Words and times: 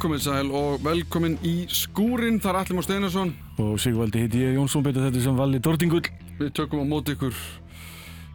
komið 0.00 0.22
sæl 0.24 0.50
og 0.56 0.80
velkomin 0.80 1.34
í 1.44 1.66
skúrin 1.68 2.38
þar 2.40 2.62
Allim 2.62 2.80
og 2.80 2.86
Steinarsson. 2.86 3.32
Og 3.60 3.74
Sigvaldi 3.82 4.22
heiti 4.22 4.40
ég 4.40 4.54
Jónsson 4.56 4.84
betur 4.84 5.04
þetta 5.06 5.24
sem 5.24 5.36
Valli 5.36 5.60
Dordingull 5.60 6.06
Við 6.38 6.52
tökum 6.56 6.80
á 6.80 6.86
móti 6.88 7.12
ykkur 7.16 7.34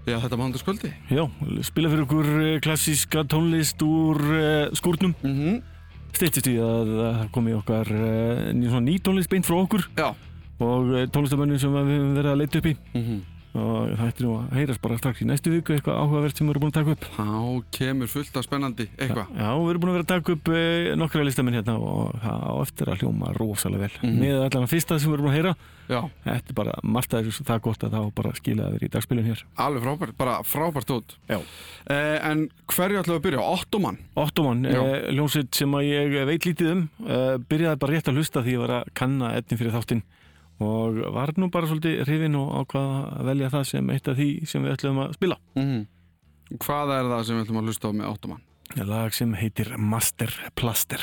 Já, 0.06 0.20
þetta 0.22 0.38
mándaskvöldi 0.38 0.92
Já, 1.10 1.24
spila 1.66 1.90
fyrir 1.90 2.06
okkur 2.06 2.30
eh, 2.36 2.60
klassíska 2.62 3.26
tónlist 3.32 3.82
úr 3.82 4.22
uh, 4.22 4.76
skúrnum. 4.78 5.16
Mm 5.24 5.34
-hmm. 5.34 5.62
Steyttist 6.14 6.48
í 6.48 6.56
að 6.62 7.30
komi 7.34 7.56
okkar 7.58 7.90
uh, 7.90 8.54
ný, 8.54 9.00
tónlist 9.02 9.30
beint 9.30 9.46
frá 9.46 9.58
okkur. 9.58 9.90
Já. 9.98 10.14
Og 10.60 11.10
tónlistamönnum 11.10 11.58
sem 11.60 11.74
við 11.74 11.82
höfum 11.82 12.14
verið 12.16 12.32
að 12.32 12.38
leita 12.38 12.58
upp 12.58 12.66
í. 12.66 12.76
Mm 12.94 13.02
-hmm. 13.02 13.35
Og 13.56 13.92
það 13.96 14.10
ætti 14.10 14.26
nú 14.26 14.32
að 14.36 14.56
heyrast 14.58 14.82
bara 14.84 14.98
strax 15.00 15.22
í 15.24 15.28
næstu 15.30 15.52
viku 15.54 15.76
Eitthvað 15.76 16.00
áhugavert 16.02 16.36
sem 16.40 16.48
við 16.48 16.52
erum 16.56 16.66
búin 16.66 16.74
að 16.74 16.80
taka 16.80 16.96
upp. 16.96 17.06
Þá 17.16 17.78
kemur 17.78 18.12
fullt 18.12 18.40
af 18.40 18.44
spennandi 18.48 18.88
eitthvað. 18.98 19.32
Já, 19.32 19.48
við 19.56 19.72
erum 19.72 19.84
búin 19.86 19.92
að 19.92 19.96
vera 19.96 20.06
að 20.06 20.12
taka 20.12 20.36
upp 20.36 20.52
uh, 20.52 20.90
nokkra 21.00 21.24
listamenn 21.28 21.56
hérna 21.60 21.78
Og 21.80 22.18
það 22.26 22.44
á 22.44 22.54
eftir 22.66 22.92
að 22.92 23.00
hljóma 23.06 23.32
rosalega 23.38 23.86
vel. 23.86 23.96
Mhm. 24.02 24.20
Með 24.26 24.36
allan 24.42 24.68
að 24.68 24.74
fyrsta 24.76 25.00
sem 25.00 25.12
við 25.12 25.18
erum 25.18 25.28
búin 25.28 25.34
að 25.34 25.40
heyra. 25.40 25.56
Já, 25.86 26.02
Þetta 26.26 26.50
er 26.50 26.58
bara 26.58 26.74
margt 26.82 27.14
að 27.14 27.28
þessu 27.30 27.46
það 27.46 27.60
gott 27.62 27.84
að 27.86 27.92
það 27.94 28.06
bara 28.18 28.30
að 28.32 28.40
skila 28.40 28.70
þér 28.74 28.86
í 28.86 28.90
dagspilun 28.96 29.28
hér. 29.30 29.44
Alveg 29.62 29.84
frábært, 29.86 30.16
bara 30.18 30.36
frábært 30.42 31.14
Já. 31.30 31.38
Eh, 31.94 32.20
En 32.26 32.50
hverju 32.74 33.04
við 33.06 33.14
að 33.14 33.22
byrja? 33.22 33.40
Ottoman? 33.46 33.98
Ottoman, 34.18 34.66
eh, 34.66 35.12
hljómsveit 35.14 35.54
sem 35.54 35.70
að 35.72 35.86
ég 35.86 36.26
veit 36.26 36.42
lítið 36.50 36.72
um. 36.72 36.90
Eh, 37.06 37.38
byrjaði 37.38 37.80
bara 37.80 37.94
rétt 37.94 38.10
að 38.10 38.18
hlusta 38.18 38.42
því 38.42 38.58
að 38.58 40.02
og 40.64 41.02
var 41.14 41.34
nú 41.38 41.50
bara 41.52 41.68
svolítið 41.68 42.06
hrifin 42.06 42.38
og 42.40 42.52
ákvað 42.62 42.92
að 43.20 43.30
velja 43.32 43.52
það 43.54 43.64
sem 43.72 43.90
eitt 43.90 44.08
af 44.08 44.20
því 44.20 44.30
sem 44.48 44.64
við 44.64 44.76
ætlum 44.78 45.00
að 45.04 45.14
spila 45.20 45.38
mm 45.56 45.64
-hmm. 45.64 45.86
Hvað 46.62 46.92
er 46.94 47.06
það 47.10 47.24
sem 47.26 47.36
við 47.36 47.44
ætlum 47.44 47.58
að 47.58 47.66
hlusta 47.66 47.88
á 47.90 47.92
með 47.92 48.12
Ottoman? 48.12 48.42
lag 48.84 49.14
sem 49.14 49.34
heitir 49.34 49.78
Master 49.78 50.32
Plaster 50.56 51.02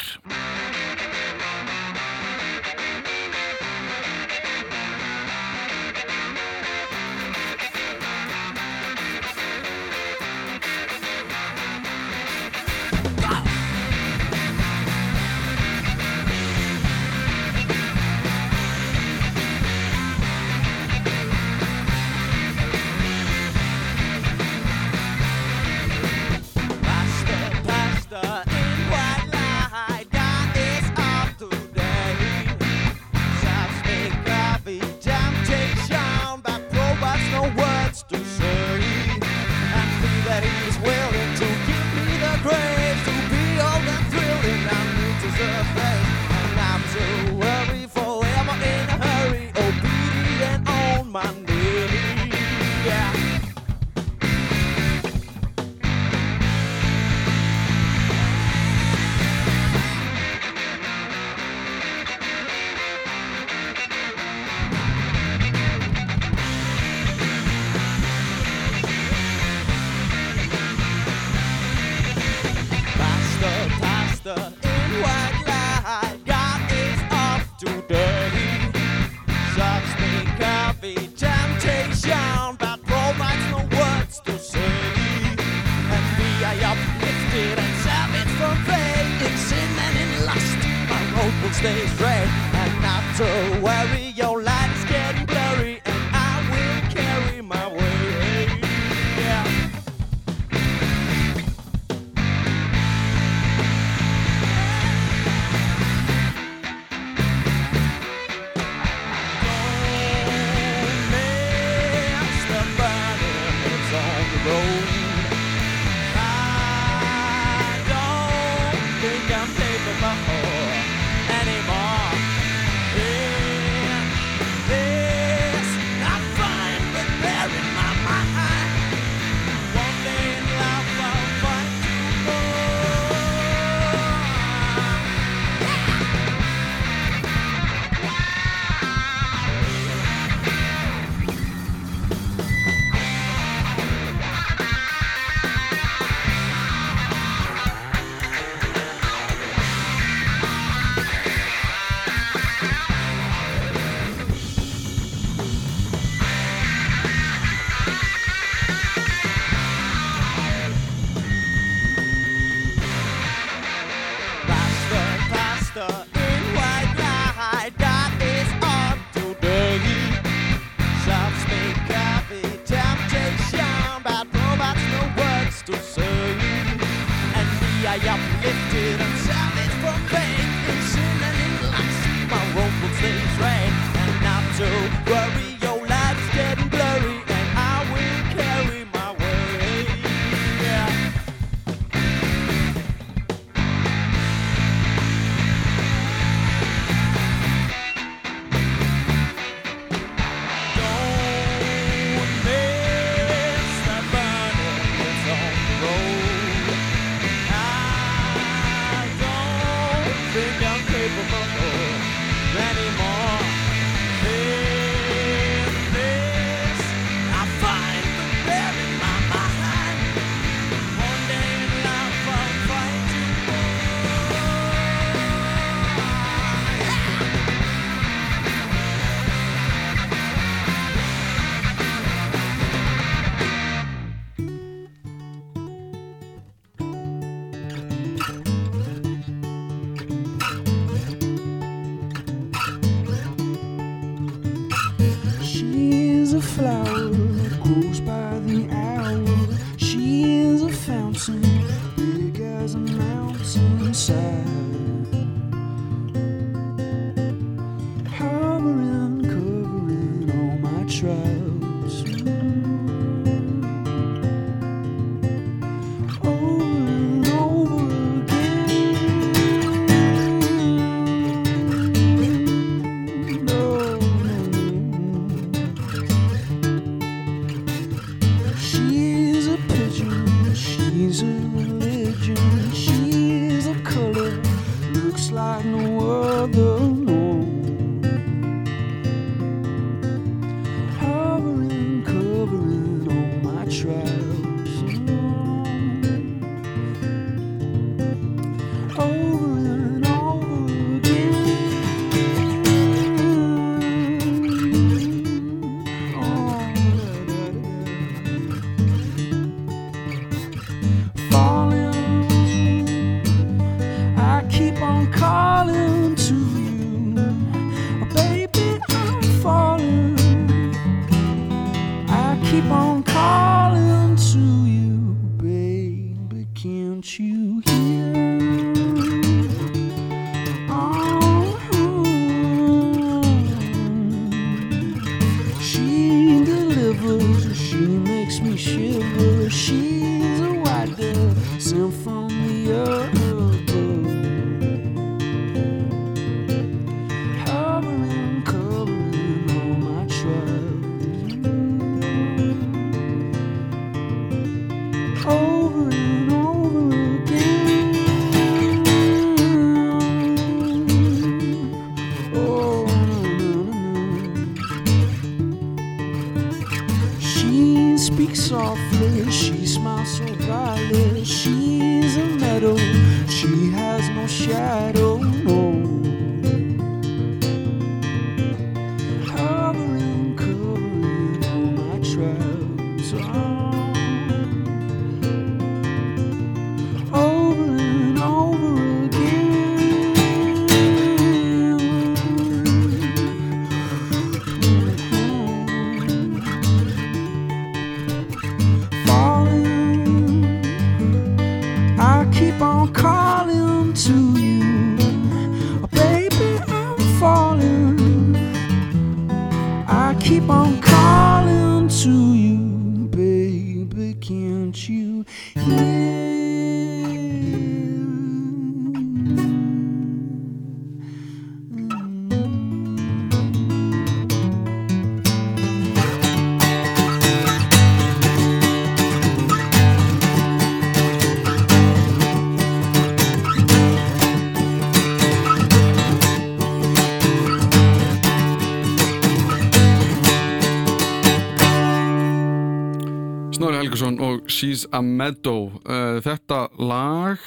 She's 444.63 444.85
a 444.95 445.03
Meadow 445.03 445.73
uh, 445.83 446.21
Þetta 446.23 446.67
lag 446.79 447.43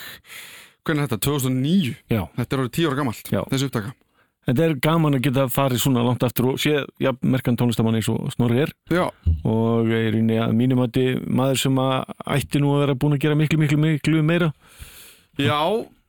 Hvernig 0.85 1.05
er 1.05 1.07
þetta? 1.07 1.21
2009? 1.25 1.93
Já. 2.11 2.25
Þetta 2.35 2.57
er 2.57 2.63
orðið 2.65 2.73
10 2.75 2.89
ára 2.89 2.99
gamalt 2.99 3.31
Já. 3.31 3.39
Þessi 3.53 3.69
upptaka 3.69 3.93
Þetta 4.45 4.65
er 4.67 4.75
gaman 4.77 5.17
að 5.17 5.23
geta 5.25 5.47
farið 5.49 5.81
svona 5.81 6.03
langt 6.05 6.21
aftur 6.21 6.51
og 6.51 6.59
sé, 6.61 6.83
já, 7.01 7.09
merkan 7.25 7.55
tónlistamann 7.57 7.95
eins 7.97 8.11
og 8.13 8.27
Snorri 8.35 8.59
er 8.61 8.73
Já, 8.93 9.07
og 9.41 9.89
er 9.89 10.19
í 10.19 10.21
mínum 10.53 10.83
að 10.83 10.99
maður 11.25 11.61
sem 11.63 11.79
að 11.81 12.11
ætti 12.35 12.61
nú 12.61 12.75
að 12.75 12.83
vera 12.83 12.97
búin 13.01 13.17
að 13.17 13.23
gera 13.25 13.39
miklu, 13.39 13.57
miklu, 13.63 13.79
miklu 13.81 14.21
meira 14.21 14.51
já 15.41 15.57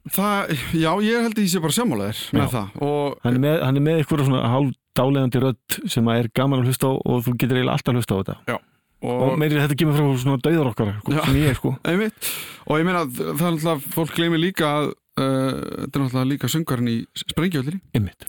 Það, 0.06 0.52
já, 0.76 0.90
ég 1.02 1.24
held 1.24 1.34
að 1.34 1.42
ég 1.42 1.50
sé 1.50 1.60
bara 1.64 1.74
sammálaðir 1.74 2.18
með 2.36 2.44
Já. 2.44 2.50
það 2.52 2.82
og 2.86 3.16
hann 3.24 3.32
er 3.32 3.42
með, 3.42 3.56
hann 3.64 3.78
er 3.80 3.84
með 3.88 3.96
eitthvað 3.98 4.28
svona 4.28 4.50
hálf 4.52 4.76
dálegandi 4.96 5.40
rödd 5.42 5.78
sem 5.90 6.10
að 6.12 6.20
er 6.20 6.28
gaman 6.38 6.62
að 6.62 6.70
hlusta 6.70 6.90
á 6.90 6.94
og 6.94 7.24
þú 7.26 7.34
getur 7.40 7.58
eiginlega 7.58 7.74
alltaf 7.74 7.90
að 7.90 7.98
hlusta 7.98 8.14
á 8.14 8.20
þetta 8.20 8.58
og, 9.02 9.16
og, 9.16 9.32
meiri 9.40 9.58
þetta 9.60 9.78
kemur 9.80 9.98
frá 9.98 10.20
svona 10.22 10.42
dauðar 10.44 10.70
okkar 10.72 10.92
Já. 11.04 11.24
sem 11.24 11.40
ég 11.40 11.50
er 11.52 11.58
sko. 11.58 11.74
Einmitt, 11.88 12.30
og 12.66 12.80
ég 12.80 12.86
meina 12.88 13.02
að 13.04 13.18
það 13.18 13.32
er 13.32 13.56
náttúrulega 13.56 13.92
fólk 13.96 14.14
gleymi 14.16 14.40
líka 14.40 14.70
að 14.70 14.88
uh, 14.92 15.26
þetta 15.26 15.98
er 15.98 16.04
náttúrulega 16.04 16.30
líka 16.32 16.50
söngarinn 16.52 16.92
í 16.92 16.96
Sprengjöldri 17.22 17.80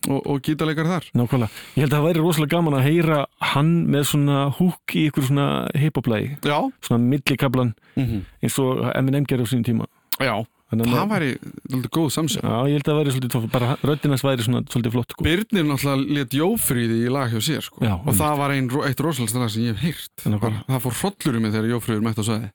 og, 0.09 0.19
og 0.19 0.41
gítarleikar 0.45 0.91
þar. 0.91 1.07
Nákvæmlega. 1.17 1.63
Ég 1.77 1.85
held 1.85 1.93
að 1.93 1.97
það 1.97 2.07
væri 2.09 2.25
rosalega 2.25 2.55
gaman 2.57 2.77
að 2.79 2.85
heyra 2.89 3.21
hann 3.53 3.73
með 3.95 4.09
svona 4.11 4.43
húk 4.59 4.97
í 4.97 5.07
ykkur 5.11 5.29
svona 5.29 5.47
hip-hop-lægi, 5.77 6.35
Já, 6.47 6.59
svona 6.89 7.03
millikablan 7.07 7.73
mm 7.95 8.21
eins 8.43 8.59
og 8.61 8.85
Eminem 8.93 9.25
gerði 9.27 9.47
á 9.47 9.51
sínum 9.53 9.65
tíma. 9.67 9.89
já 10.19 10.35
það 10.67 11.11
væri 11.11 11.29
náttúrulega 11.39 11.91
góð 11.95 12.09
samsett 12.11 12.43
Já, 12.43 12.55
ég 12.67 12.75
held 12.75 12.87
að 12.87 12.91
það 12.91 12.99
væri 12.99 13.13
svolítið 13.15 13.45
bara 13.53 13.69
röddinans 13.87 14.23
væri 14.27 14.45
svona 14.47 14.61
svolítið 14.67 14.95
flott 14.97 15.13
sko. 15.15 15.23
Birnir 15.27 15.67
náttúrulega 15.69 16.17
let 16.17 16.35
Jófríði 16.37 16.97
í 17.05 17.13
lag 17.13 17.31
hjá 17.31 17.39
sér 17.47 17.63
sko. 17.63 17.83
Já, 17.85 17.93
og 17.95 18.17
það 18.17 18.35
var 18.41 18.55
ein, 18.57 18.67
eitt 18.89 19.03
rosalegsta 19.05 19.39
lag 19.39 19.53
sem 19.53 19.63
ég 19.69 19.79
hef. 19.79 20.03
Bara- 20.27 20.63
það 20.67 20.83
fór 20.83 20.97
hrollur 21.01 21.39
í 21.39 21.43
mig 21.45 21.55
þegar 21.55 21.71
Jófríður 21.71 22.03
mætti 22.03 22.19
á 22.19 22.25
sæði 22.27 22.51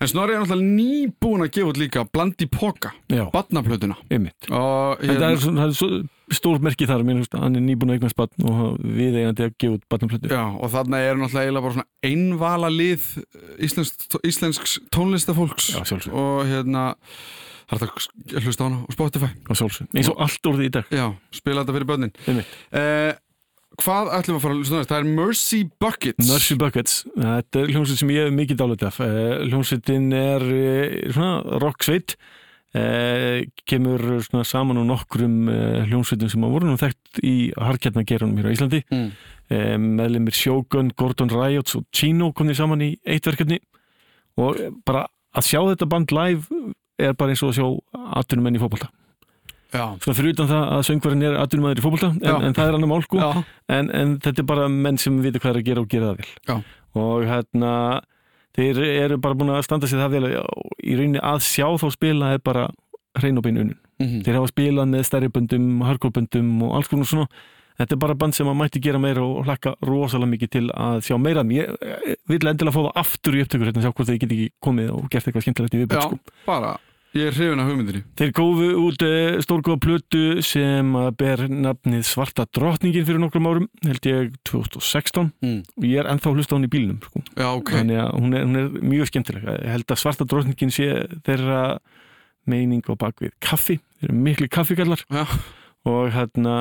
en 0.00 0.08
Snorri 0.08 0.34
er 0.34 0.40
náttúrulega 0.40 0.72
nýbúin 0.80 1.44
að 1.44 1.52
gefa 1.58 1.68
út 1.74 1.80
líka 1.84 2.06
Blandi 2.08 2.46
Poka, 2.48 2.94
Já, 3.12 3.28
badnaplötuna 3.34 3.96
og 4.50 5.04
En 5.04 5.10
það 5.10 5.20
hérna, 5.20 5.30
er, 5.30 5.36
svona, 5.44 5.60
það 5.60 5.68
er 5.68 5.78
svo 6.24 6.36
stór 6.38 6.60
merki 6.64 6.86
þar, 6.88 7.02
mér 7.04 7.18
finnst 7.20 7.34
að 7.36 7.42
hann 7.44 7.56
er 7.58 7.64
nýbúin 7.66 7.90
að 7.92 7.98
eignast 7.98 8.16
batn 8.16 8.46
og 8.48 8.78
við 8.80 9.18
eigandi 9.20 9.44
að 9.46 9.54
gefa 9.60 9.76
út 9.78 9.84
batnaflötu. 9.92 10.30
já, 10.32 10.42
og 10.56 10.70
þarna 10.72 11.00
er 11.04 11.18
náttúrulega 11.20 11.44
eiginlega 11.44 11.64
bara 11.66 11.76
svona 11.76 12.10
einvala 12.10 12.70
lið 12.72 13.08
íslensk, 13.68 14.06
íslensks 14.24 14.78
tónlistafólks 14.94 15.66
Já, 15.74 15.82
og 16.12 16.46
hérna 16.48 16.94
það 17.68 17.74
er 17.74 17.82
þetta 17.82 18.38
að 18.40 18.46
hlusta 18.48 18.64
á 18.64 18.66
hana 18.68 18.80
á 18.84 18.90
Spotify 18.92 19.28
Á 19.48 19.52
sjálfsög. 19.56 19.86
Eins 19.96 20.08
og 20.12 20.18
allt 20.24 20.48
orðið 20.50 20.66
í 20.68 20.72
dag. 20.78 20.88
já, 20.92 21.06
spila 21.32 21.62
þetta 21.64 21.76
fyrir 21.76 21.88
börnin 21.92 22.12
Einmitt. 22.28 22.56
eh, 22.72 23.12
hvað 23.82 24.10
ætlum 24.14 24.36
við 24.36 24.38
að 24.38 24.44
fara 24.44 24.54
að 24.54 24.60
hlusta 24.60 24.74
á 24.74 24.78
næst? 24.80 24.90
það 24.92 25.00
er 25.00 25.10
Mercy 25.18 25.60
Buckets 25.80 26.28
Mercy 26.30 26.54
Buckets, 26.60 26.96
þetta 27.16 27.60
er 27.64 27.72
hljómsveit 27.74 27.98
sem 28.00 28.12
ég 28.14 28.28
hef 28.28 28.36
mikið 28.40 28.60
dálit 28.60 28.84
af 28.88 29.00
Eh, 29.04 29.44
hljómsveitin 29.48 30.12
er 30.14 30.44
eh, 30.56 31.12
svona 31.12 31.58
rocksveit 31.64 32.16
eh, 32.78 33.44
kemur 33.68 34.22
saman 34.44 34.80
á 34.80 34.84
nokkrum 34.86 35.48
eh, 35.50 35.84
hljómsveitum 35.88 36.30
sem 36.32 36.46
að 36.46 36.56
voru 36.56 36.70
nú 36.70 36.78
þekkt 36.80 37.22
í 37.22 37.36
harkjarnagerunum 37.56 38.40
hér 38.40 38.50
á 38.50 38.54
Íslandi. 38.54 38.82
Mm. 38.90 39.08
e, 39.52 39.58
meðlumir 39.76 40.34
Shogun, 40.34 40.90
Gordon 40.96 41.32
Riots 41.32 41.76
og 41.76 41.84
Chino 41.92 42.32
komnið 42.32 42.62
saman 42.62 42.84
í 42.84 42.94
eitt 43.04 43.26
verkefni. 43.28 43.60
Og 44.40 44.60
eh, 44.60 44.74
bara 44.86 45.06
að 45.34 45.48
sjá 45.50 45.60
þetta 45.62 45.90
band 45.90 46.14
live 46.14 46.64
er 46.98 47.16
bara 47.18 47.34
eins 47.34 47.42
og 47.42 47.52
að 47.52 47.58
sjá 47.58 48.04
atvinnumenn 48.20 48.58
í 48.58 48.62
fótbolta. 48.62 48.90
Já, 49.74 49.88
svona 49.98 50.14
fyrir 50.14 50.36
utan 50.36 50.46
það 50.46 50.68
að 50.70 50.82
söngvarinn 50.86 51.24
er 51.26 51.36
atvinnumæður 51.40 51.80
í 51.80 51.82
fótbolta 51.82 52.10
Já. 52.14 52.30
en, 52.30 52.44
en 52.46 52.54
það 52.54 52.68
er 52.68 52.76
annar 52.76 52.90
mál 52.92 53.02
sko. 53.02 53.18
Já, 53.18 53.42
en, 53.74 53.88
en 53.90 54.16
þetta 54.22 54.42
er 54.44 54.46
bara 54.46 54.66
menn 54.70 55.00
sem 55.02 55.16
vita 55.22 55.42
hvað 55.42 55.50
er 55.50 55.60
að 55.60 55.68
gera 55.68 55.82
og 55.82 55.88
gera 55.90 56.10
það 56.12 56.20
vel. 56.20 56.28
Já. 56.46 56.56
og 56.94 57.24
hérna 57.26 57.72
þeir 58.54 58.80
eru 58.84 59.18
bara 59.22 59.38
búin 59.38 59.54
að 59.54 59.64
standa 59.66 59.90
sig 59.90 60.00
það 60.00 60.14
vel 60.16 60.30
í 60.30 60.94
rauninni 60.98 61.22
að 61.22 61.42
sjá 61.46 61.66
þá 61.80 61.88
spila 61.94 62.30
er 62.34 62.44
bara 62.44 62.68
hrein 63.18 63.38
og 63.38 63.46
bein 63.46 63.60
unun 63.60 63.76
mhm, 64.02 64.22
þeir 64.26 64.38
hafa 64.40 64.52
spilað 64.52 64.88
með 64.92 65.04
stærri 65.08 65.32
böndum, 65.34 65.68
hardcore-böndum 65.86 66.54
og 66.66 66.78
alls 66.78 66.90
konar 66.90 67.10
svona. 67.10 67.44
Þetta 67.74 67.96
er 67.96 67.98
bara 68.04 68.14
band 68.14 68.36
sem 68.36 68.46
að 68.46 68.58
mætti 68.60 68.80
gera 68.82 69.00
meira 69.02 69.22
og 69.26 69.48
hlakka 69.48 69.72
rosalega 69.82 70.30
mikið 70.30 70.50
til 70.52 70.68
að 70.78 71.00
sjá 71.08 71.16
meira 71.18 71.42
ég, 71.50 71.72
ég 72.06 72.20
vil 72.30 72.46
endilega 72.46 72.70
fá 72.70 72.84
það 72.84 73.00
aftur 73.02 73.34
í 73.34 73.40
upptökur 73.42 73.66
hérna, 73.66 73.82
sjá 73.82 73.90
hvort 73.90 74.10
þeir 74.10 74.20
geti 74.22 74.36
ekki 74.36 74.52
komið 74.62 74.92
og 74.94 75.08
gert 75.10 75.26
eitthvað 75.26 75.46
skemmtilegt 75.48 75.74
í 75.74 75.88
sko. 75.90 76.20
bara 76.46 76.76
Ég 77.14 77.28
er 77.30 77.36
hrifin 77.36 77.60
af 77.62 77.68
hugmyndinni 77.68 78.00
Þeir 78.18 78.30
gófu 78.34 78.68
út 78.88 79.02
uh, 79.06 79.36
stórgóða 79.44 79.78
plötu 79.84 80.22
sem 80.42 80.88
að 80.98 81.10
ber 81.20 81.42
nafnið 81.46 82.02
Svarta 82.08 82.42
drottningin 82.50 83.06
fyrir 83.06 83.22
nokkrum 83.22 83.46
árum, 83.46 83.68
held 83.86 84.08
ég 84.10 84.32
2016 84.50 85.28
mm. 85.38 85.60
og 85.78 85.86
ég 85.86 86.02
er 86.02 86.10
ennþá 86.10 86.32
hlusta 86.34 86.54
á 86.54 86.58
hún 86.58 86.66
í 86.66 86.72
bílnum 86.72 86.98
sko. 87.04 87.22
Já, 87.38 87.46
ok 87.52 87.70
þannig 87.76 88.00
að 88.02 88.10
hún 88.18 88.34
er, 88.34 88.48
hún 88.48 88.58
er 88.58 88.88
mjög 88.94 89.12
skemmtileg 89.12 89.46
ég 89.52 89.70
held 89.76 89.94
að 89.94 90.00
Svarta 90.02 90.26
drottningin 90.26 90.74
sé 90.74 90.88
þeirra 91.28 91.60
meining 92.50 92.82
á 92.82 92.94
bakvið 92.98 93.36
kaffi 93.46 93.78
þeir 93.78 94.10
eru 94.10 94.18
miklu 94.26 94.50
kaffigallar 94.58 95.06
Já. 95.06 95.22
og 95.86 96.10
hérna 96.16 96.56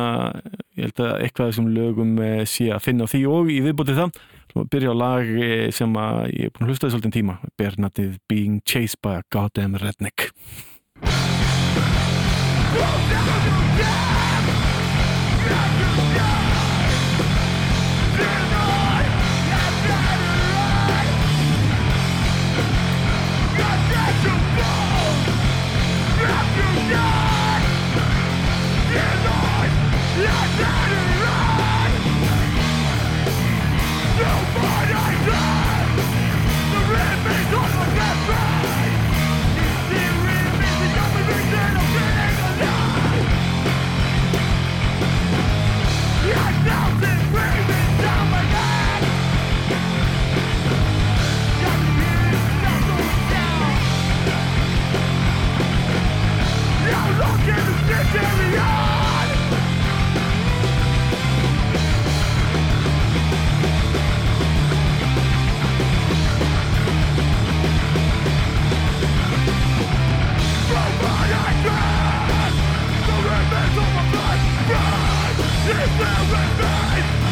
ég 0.77 0.85
held 0.85 1.01
að 1.01 1.15
eitthvað 1.25 1.49
þessum 1.49 1.73
lögum 1.73 2.13
eh, 2.21 2.43
sé 2.45 2.69
að 2.69 2.85
finna 2.91 3.09
á 3.09 3.11
því 3.11 3.25
og 3.33 3.49
í 3.49 3.57
viðbótið 3.65 4.03
það 4.03 4.21
svo 4.51 4.65
byrja 4.69 4.91
á 4.91 4.95
lag 4.97 5.23
eh, 5.23 5.71
sem 5.71 5.93
að 5.95 6.19
ég 6.33 6.49
er 6.49 6.53
búin 6.53 6.67
að 6.67 6.73
hlusta 6.73 6.87
því 6.89 6.95
svolítið 6.95 7.17
tíma 7.19 7.39
ber 7.59 7.79
nafnið 7.79 8.19
Being 8.29 8.61
Chased 8.67 9.01
by 9.03 9.21
a 9.21 9.25
Goddamn 9.33 9.79
Redneck 9.79 10.31
Yeah. 13.73 14.32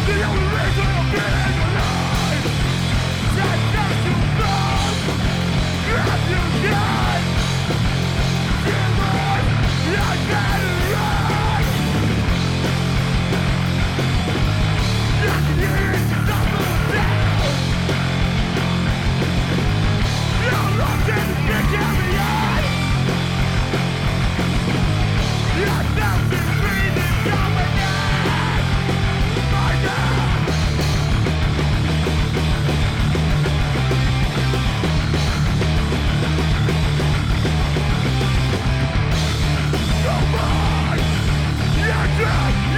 Get 0.08 0.20
out 0.24 0.51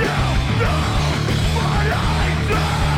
you 0.03 0.09
know 0.59 0.79
what 1.55 1.87
I 1.91 2.87
do? 2.87 2.92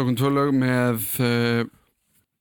Tókum 0.00 0.16
tvö 0.18 0.32
lög 0.32 0.56
með 0.56 1.06
uh, 1.20 1.68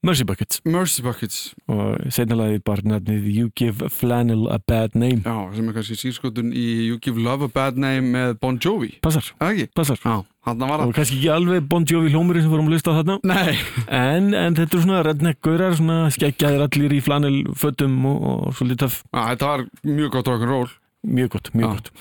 Mercy 0.02 0.24
Buckets. 0.24 0.62
Mercy 0.63 1.04
Buckets. 1.04 1.39
Og 1.67 1.98
setna 2.15 2.38
lagið 2.39 2.62
bara 2.63 2.86
nefnið 2.88 3.26
You 3.36 3.50
Give 3.60 3.89
Flannel 3.91 4.45
a 4.48 4.56
Bad 4.63 4.93
Name. 4.95 5.26
Já, 5.26 5.36
sem 5.58 5.67
er 5.67 5.76
kannski 5.76 5.98
sírskotun 6.00 6.54
í 6.56 6.65
You 6.88 7.00
Give 7.04 7.19
Love 7.19 7.50
a 7.50 7.52
Bad 7.52 7.76
Name 7.82 8.13
með 8.13 8.38
Bon 8.39 8.56
Jovi. 8.63 8.93
Passar, 9.04 9.28
ekki? 9.43 9.67
passar. 9.76 10.00
Já, 10.00 10.22
hann 10.48 10.63
var 10.63 10.86
og 10.86 10.93
það 10.93 10.95
kannski 11.02 11.19
ekki 11.19 11.32
alveg 11.36 11.67
Bon 11.74 11.88
Jovi 11.91 12.13
hljómurinn 12.13 12.45
sem 12.48 12.54
vorum 12.54 12.69
að 12.72 12.78
lusta 12.78 12.95
á 12.95 12.98
þarna. 13.02 13.17
Nei, 13.28 13.58
en, 14.00 14.32
en 14.39 14.56
þetta 14.62 14.80
er 14.80 14.86
svona 14.86 15.02
redneck-gaurar 15.10 15.76
svona 15.82 16.00
skeggjaðir 16.15 16.63
allir 16.69 16.95
í 16.95 17.02
flannelfötum 17.04 18.00
og, 18.13 18.24
og 18.32 18.56
svolítið 18.56 18.86
töff, 18.86 19.02
Já, 19.12 19.19
þetta 19.34 19.52
var 19.52 19.65
mjög 19.84 20.15
gott 20.15 20.32
rock'n'roll. 20.32 20.72
Mjög 21.10 21.36
gott, 21.36 21.52
mjög 21.56 21.67
Já. 21.67 21.76
gott. 21.76 21.91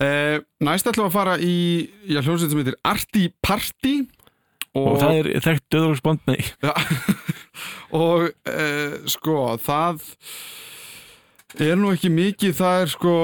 Uh, 0.00 0.40
Næst 0.64 0.88
ætlum 0.88 1.06
við 1.06 1.12
að 1.12 1.14
fara 1.20 1.36
í 1.40 1.54
já, 2.08 2.18
hljómsveit 2.24 2.48
sem 2.52 2.60
heitir 2.60 2.80
Arti 2.84 3.28
Party 3.44 3.94
og, 4.78 4.98
það 5.00 5.18
er 5.18 5.30
þekkt 5.44 5.66
döðróksband, 5.74 6.22
nei. 6.30 6.40
Já, 6.64 6.72
og 8.02 8.28
uh, 8.30 8.98
sko 9.12 9.38
það 9.60 10.04
er 11.60 11.76
nú 11.80 11.92
ekki 11.92 12.12
mikið 12.12 12.54
það 12.56 12.84
er 12.84 12.92
sko 12.94 13.14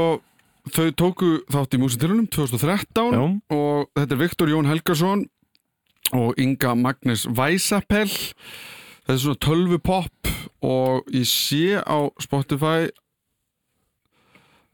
þau 0.69 0.89
tóku 0.99 1.31
þátt 1.49 1.77
í 1.77 1.81
músitilunum 1.81 2.29
2013 2.33 3.15
Já. 3.17 3.23
og 3.57 3.89
þetta 3.97 4.15
er 4.15 4.21
Viktor 4.21 4.53
Jón 4.53 4.69
Helgason 4.69 5.25
og 6.17 6.41
Inga 6.41 6.75
Magnus 6.77 7.27
Weisapel 7.29 8.09
þetta 8.09 9.15
er 9.15 9.23
svona 9.23 9.43
tölvupopp 9.45 10.33
og 10.65 11.09
ég 11.15 11.29
sé 11.29 11.79
á 11.81 11.99
Spotify 12.21 12.89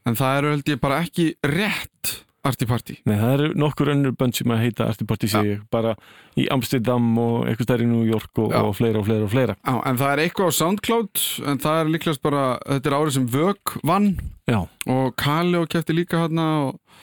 en 0.05 0.17
það 0.17 0.39
eru 0.39 0.53
held 0.55 0.71
ég 0.73 0.81
bara 0.83 1.01
ekki 1.05 1.31
rétt 1.47 2.19
Arti 2.45 2.67
Party. 2.69 2.95
Nei, 3.09 3.15
það 3.17 3.33
eru 3.35 3.47
nokkur 3.57 3.91
önnur 3.95 4.15
bönd 4.17 4.37
sem 4.37 4.51
að 4.53 4.61
heita 4.63 4.87
Arctic 4.89 5.07
Party 5.09 5.29
sig 5.31 5.55
bara 5.73 5.95
í 6.37 6.45
Amsterdam 6.53 7.07
og 7.21 7.47
eitthvað 7.49 7.69
stær 7.69 7.83
í 7.85 7.87
New 7.89 8.03
York 8.05 8.41
og, 8.43 8.51
Já. 8.53 8.59
og 8.61 8.75
fleira 8.77 9.01
og 9.01 9.07
fleira 9.07 9.25
og 9.27 9.31
fleira. 9.33 9.55
Já, 9.61 9.75
en 9.89 10.01
það 10.01 10.13
er 10.13 10.23
eitthvað 10.25 10.51
á 10.51 10.57
Soundcloud 10.59 11.23
en 11.51 11.63
það 11.63 11.79
er 11.81 11.93
líklegast 11.95 12.23
bara, 12.25 12.43
þetta 12.69 12.91
er 12.91 12.97
árið 12.99 13.15
sem 13.17 13.29
Vög 13.35 13.77
vann. 13.87 14.11
Já, 14.51 14.59
og 14.93 15.15
Kali 15.19 15.57
og 15.57 15.71
kefti 15.73 15.97
líka 15.97 16.21
hérna 16.25 16.49
og... 16.67 17.01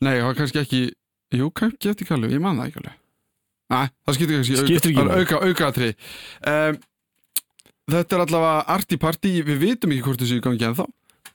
nei, 0.00 0.14
það 0.14 0.26
var 0.30 0.40
kannski 0.40 0.62
ekki 0.64 0.82
jú, 1.36 1.50
kefti 1.52 2.08
Kali, 2.08 2.32
ég 2.32 2.42
man 2.44 2.60
það 2.62 2.70
ekki 2.70 2.82
alveg. 2.84 2.98
Nei, 3.68 3.88
það 4.06 4.16
skiptir 4.16 4.38
kannski 4.40 4.60
Skiptir 4.62 4.94
auka, 4.96 5.18
auka, 5.18 5.40
auka 5.44 5.66
aðri 5.68 5.90
um, 6.48 6.78
Þetta 7.88 8.16
er 8.16 8.22
allavega 8.24 8.64
arti 8.74 8.98
party, 9.00 9.34
við 9.44 9.60
vitum 9.62 9.92
ekki 9.92 10.04
hvort 10.04 10.22
þessu 10.22 10.40
gangi 10.44 10.66
en 10.68 10.76
þá 10.76 10.86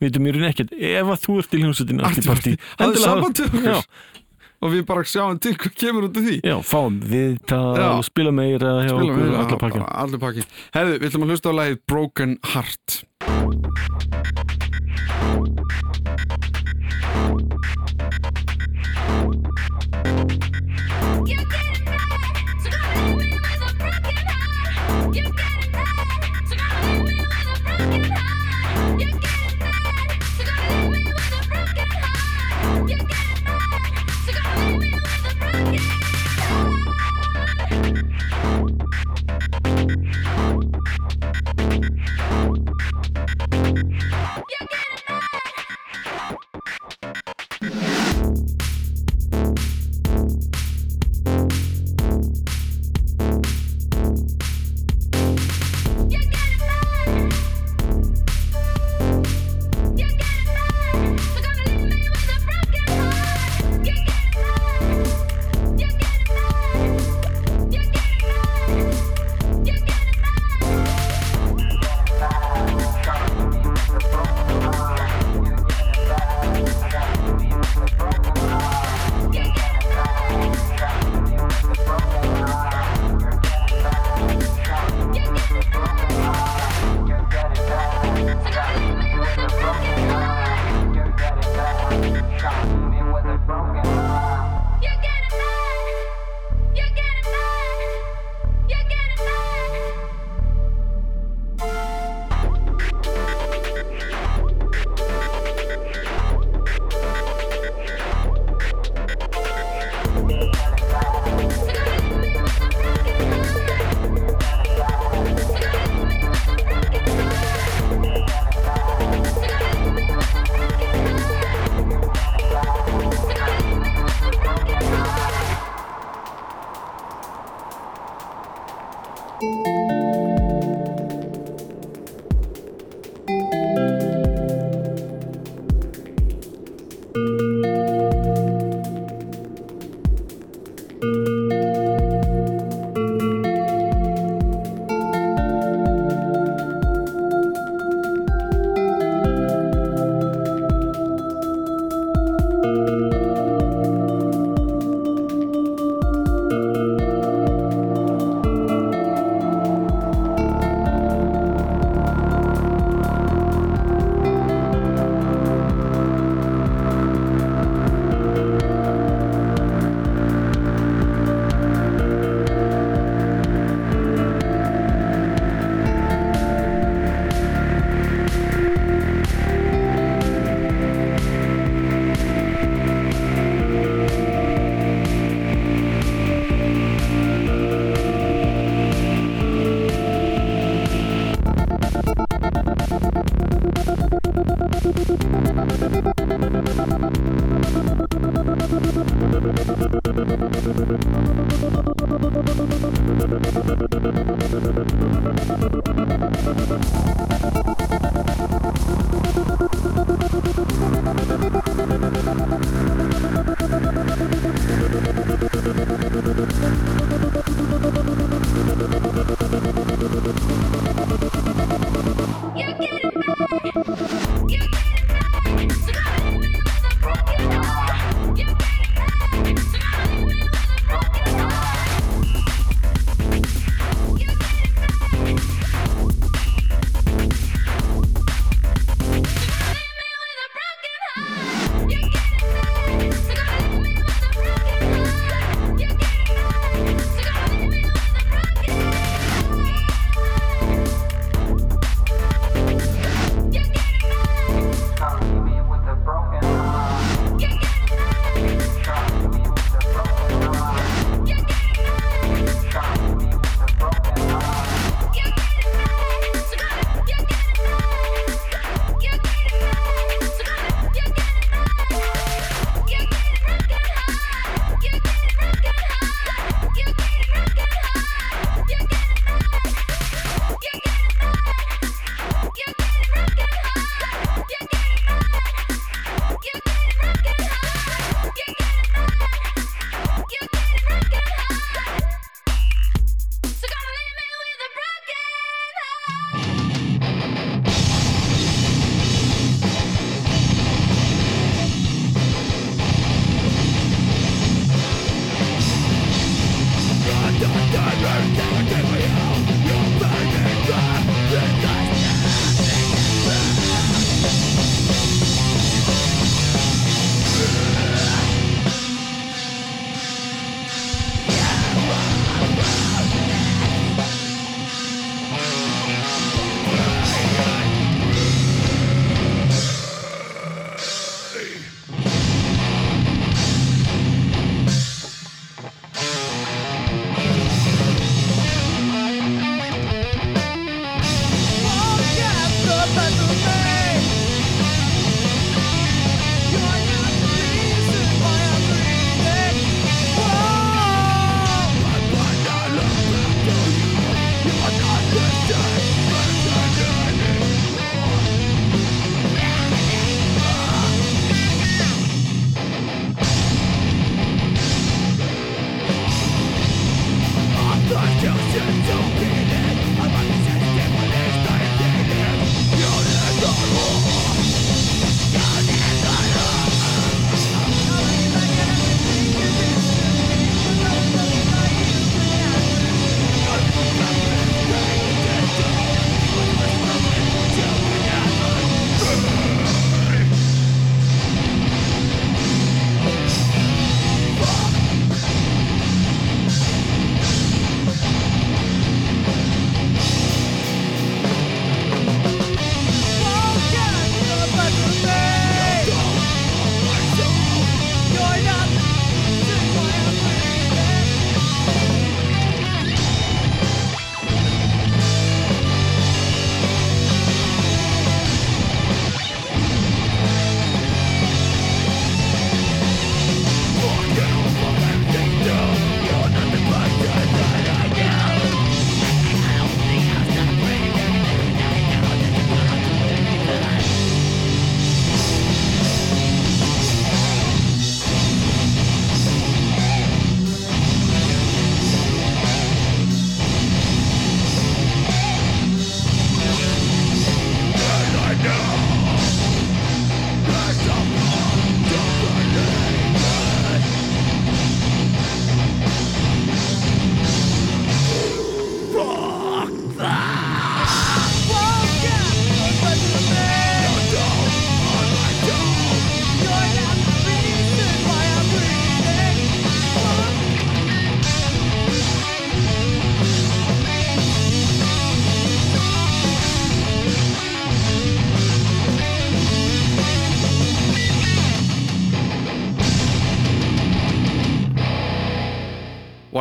vitum 0.07 0.23
mér 0.27 0.39
ekkert. 0.49 0.73
Ef 0.73 1.13
að 1.15 1.21
þú 1.23 1.37
ert 1.43 1.53
í 1.53 1.61
hljómsveitin 1.63 1.99
er 1.99 2.05
endilega- 2.09 3.03
samband 3.03 3.35
til 3.39 3.47
okkur 3.49 3.85
og 4.63 4.71
við 4.71 4.85
bara 4.87 5.03
sjáum 5.03 5.39
til 5.43 5.51
hvað 5.59 5.73
kemur 5.75 6.05
út 6.07 6.17
af 6.17 6.23
því. 6.23 6.35
Já, 6.47 6.55
fáum 6.63 6.99
við 7.03 7.33
það 7.51 7.81
og 7.97 8.03
spila 8.07 8.31
meira 8.31 8.71
hjá 8.85 8.93
Spilum 8.95 9.17
okkur 9.43 9.75
já, 9.75 9.87
allir 10.05 10.21
pakkin 10.23 10.47
Herðu, 10.77 10.93
við 11.01 11.09
ætlum 11.09 11.25
að 11.27 11.33
hlusta 11.33 11.51
á 11.51 11.53
lagið 11.59 11.79
Broken 11.91 12.37
Heart 12.53 13.03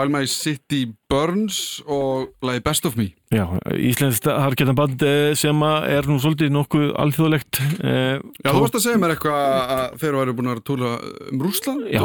While 0.03 0.11
My 0.11 0.27
City 0.27 0.89
Burns 1.11 1.83
og 1.87 2.33
lagi 2.43 2.61
Best 2.65 2.87
of 2.87 2.97
Me. 2.99 3.13
Já, 3.31 3.45
Íslensk 3.71 4.27
harkjarnaband 4.27 5.03
eh, 5.07 5.35
sem 5.39 5.61
er 5.63 6.09
nú 6.11 6.17
svolítið 6.19 6.51
nokkuð 6.51 6.89
alþjóðlegt 6.99 7.61
eh, 7.87 8.19
Já, 8.19 8.49
þú 8.49 8.63
varst 8.65 8.79
að 8.81 8.83
segja 8.83 8.99
mér 8.99 9.15
eitthvað 9.15 9.61
að 9.77 9.95
þeir 10.03 10.17
væri 10.19 10.35
búin 10.41 10.51
að 10.51 10.63
túra 10.67 10.91
um 11.31 11.45
Rússland. 11.45 11.85
Já, 11.95 12.03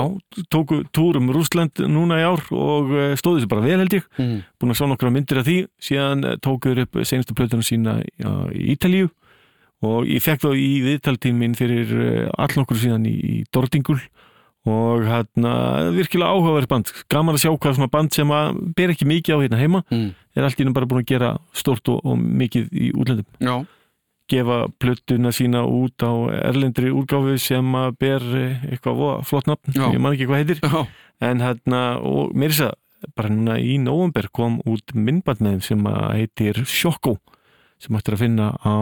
tóku 0.53 0.83
túr 0.93 1.17
um 1.17 1.31
Rússland 1.33 1.81
núna 1.89 2.19
í 2.21 2.27
ár 2.27 2.43
og 2.53 2.93
eh, 2.93 3.15
stóðu 3.17 3.41
þessu 3.41 3.51
bara 3.55 3.65
vel 3.65 3.79
held 3.81 3.97
ég. 3.97 4.05
Mm. 4.21 4.35
búin 4.61 4.75
að 4.75 4.79
sjá 4.81 4.89
nokkra 4.91 5.13
myndir 5.15 5.41
af 5.41 5.49
því. 5.49 5.57
Síðan 5.89 6.27
tókuður 6.45 6.83
upp 6.85 7.01
senastu 7.01 7.37
plötunum 7.37 7.65
sína 7.65 7.97
í 8.05 8.75
Ítalíu 8.75 9.09
og 9.87 10.05
ég 10.09 10.21
fekk 10.21 10.45
þá 10.45 10.51
í 10.53 10.69
viðtaltímin 10.85 11.57
fyrir 11.57 11.97
all 12.37 12.53
nokkur 12.61 12.77
síðan 12.77 13.09
í, 13.09 13.17
í 13.17 13.41
Dordingul 13.49 13.97
og 14.67 15.05
hérna 15.07 15.53
virkilega 15.95 16.33
áhugaverð 16.35 16.69
band. 16.71 16.91
Gaman 17.11 17.37
að 17.37 17.43
sjá 17.45 17.51
hvað 17.53 17.77
svona 17.77 17.91
band 17.93 18.13
sem 18.15 18.31
að 18.35 18.59
ber 18.77 18.93
ekki 18.93 19.07
mikið 19.09 19.35
á 19.35 19.43
hérna 19.43 19.61
heima. 19.61 19.81
Mm. 19.93 20.11
er 20.37 20.45
allt 20.45 20.59
í 20.59 20.63
innum 20.65 20.75
bara 20.75 20.89
búin 20.89 21.01
að 21.01 21.09
gera 21.09 21.31
stort 21.55 21.89
og, 21.89 22.03
og 22.05 22.17
mikið 22.19 22.67
í 22.71 22.91
útlöndum 22.93 23.25
Já, 23.41 23.55
gefa 24.29 24.57
plötuna 24.77 25.31
sína 25.33 25.63
út 25.65 26.03
á 26.03 26.11
erlendri 26.49 26.91
úrgáfu 26.93 27.37
sem 27.41 27.77
að 27.79 27.95
ber 28.01 28.25
eh, 28.37 28.67
eitthvað 28.71 29.23
flott 29.25 29.47
nafn, 29.49 29.71
Já. 29.73 29.87
ég 29.93 30.03
man 30.03 30.13
ekki 30.13 30.27
hvað 30.29 30.43
heitir. 30.43 30.61
Já, 30.61 30.83
en 31.31 31.41
hérna, 31.41 31.81
og 32.03 32.35
mér 32.37 32.51
er 32.51 32.57
þess 32.57 32.67
að 32.67 32.75
bara 33.17 33.29
núna 33.31 33.57
í 33.61 33.77
november 33.81 34.27
kom 34.33 34.59
út 34.65 34.93
myndband 34.97 35.41
með 35.41 35.57
þeim 35.57 35.65
sem 35.67 35.89
að 35.89 36.05
heitir 36.17 36.61
Sjokko 36.65 37.17
sem 37.81 37.97
ættir 37.97 38.15
að 38.17 38.23
finna 38.25 38.51
á 38.57 38.75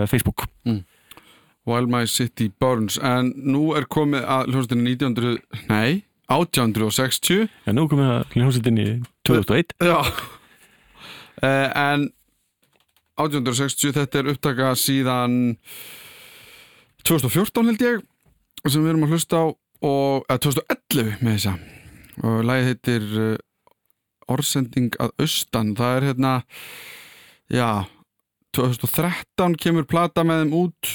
eh, 0.00 0.06
Facebook 0.10 0.44
While 1.64 1.88
My 1.88 2.04
City 2.10 2.50
Burns. 2.60 2.98
En 3.00 3.32
nú 3.36 3.72
er 3.78 3.86
komið 3.88 4.26
að 4.28 4.50
hljómsveitinni 4.52 4.96
1900 4.96 5.68
Nei, 5.70 6.04
1860 6.32 7.46
en 7.68 7.78
nú 7.78 7.86
komum 7.88 8.04
við 8.04 8.14
að 8.14 8.36
hljómsveitinni 8.36 8.88
2001 9.28 9.76
Já. 9.84 9.98
Uh, 11.44 11.68
En 11.74 12.08
1860 13.20 13.94
þetta 13.94 14.20
er 14.20 14.30
upptaka 14.32 14.72
síðan 14.78 15.56
2014 17.06 17.70
held 17.70 17.84
ég 17.84 18.04
sem 18.64 18.80
við 18.82 18.94
erum 18.94 19.06
að 19.06 19.14
hlusta 19.14 19.40
á 19.40 19.46
og, 19.84 20.24
eða 20.28 20.40
2011 20.48 21.18
með 21.20 21.36
þessa 21.36 21.56
og 22.24 22.38
lagið 22.48 22.70
heitir 22.70 23.10
uh, 23.18 23.34
Orðsending 24.24 24.94
að 25.04 25.10
austan. 25.20 25.74
Það 25.76 25.96
er 25.98 26.06
hérna 26.08 26.30
já 27.52 27.68
2013 28.56 29.56
kemur 29.60 29.84
plata 29.84 30.24
með 30.24 30.44
þeim 30.44 30.54
út 30.62 30.92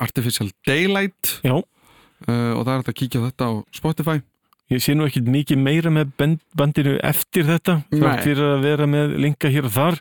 Artificial 0.00 0.50
Daylight. 0.66 1.40
Já. 1.44 1.56
uh, 1.58 2.52
og 2.56 2.64
það 2.64 2.72
er 2.72 2.80
hægt 2.82 2.92
að 2.92 2.98
kíkja 3.02 3.22
þetta 3.28 3.48
á 3.48 3.52
Spotify. 3.74 4.18
Ég 4.72 4.80
sé 4.80 4.94
nú 4.96 5.04
ekki 5.04 5.20
mikið 5.26 5.58
meira 5.60 5.90
með 5.92 6.12
band, 6.16 6.38
bandinu 6.56 6.94
eftir 7.04 7.44
þetta 7.44 7.82
þátt 7.92 8.22
fyrir 8.24 8.46
að 8.54 8.62
vera 8.64 8.86
með 8.88 9.16
linka 9.20 9.50
hér 9.52 9.66
og 9.68 9.74
þar. 9.74 9.98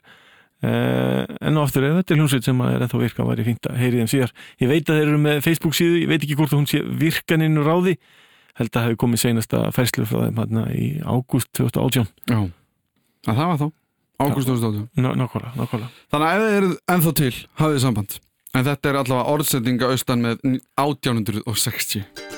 Uh, 0.62 1.26
en 1.42 1.58
á 1.58 1.62
aftur 1.66 1.84
ef 1.88 1.96
þetta 1.98 2.14
er 2.14 2.20
hljómsveit 2.22 2.46
sem 2.46 2.60
að 2.62 2.76
er 2.76 2.84
ennþá 2.86 3.00
virka 3.02 3.26
væri 3.26 3.46
fínt 3.48 3.66
að 3.68 3.80
heyri 3.82 3.98
þeim 4.04 4.12
síðar. 4.14 4.34
Ég 4.62 4.70
veit 4.70 4.86
að 4.94 5.00
þeir 5.02 5.08
eru 5.10 5.22
með 5.26 5.40
Facebook 5.44 5.74
síðu, 5.76 6.00
ég 6.04 6.12
veit 6.12 6.22
ekki 6.22 6.38
hvort 6.38 6.54
hún 6.54 6.68
sé 6.70 6.84
virkaninn 6.86 7.58
úr 7.58 7.66
ráði. 7.68 7.96
Held 8.60 8.76
að 8.78 8.86
hafi 8.86 9.00
komið 9.02 9.22
seinasta 9.24 9.62
færslu 9.74 10.06
frá 10.06 10.26
þeim 10.28 10.38
hérna 10.44 10.66
í 10.76 10.88
ágúst 11.02 11.50
2018 11.58 12.06
Já, 12.30 12.40
að 13.32 13.38
það 13.40 13.48
var 13.52 13.62
þá. 13.62 13.68
Ágúst 14.22 14.50
2018 14.52 14.90
Ná- 15.02 15.16
nákvæmlega, 15.18 15.54
Þannig 16.14 16.28
að 16.28 16.36
ef 16.36 16.42
þið 16.46 16.58
eruð 16.60 16.76
ennþá 16.96 17.14
til, 17.22 17.32
hafið 17.64 17.86
En 18.52 18.66
þetta 18.68 18.90
er 18.92 19.00
allavega 19.00 19.32
orðsendinga 19.32 19.92
austan 19.94 20.26
með 20.26 20.42
1860 20.76 22.31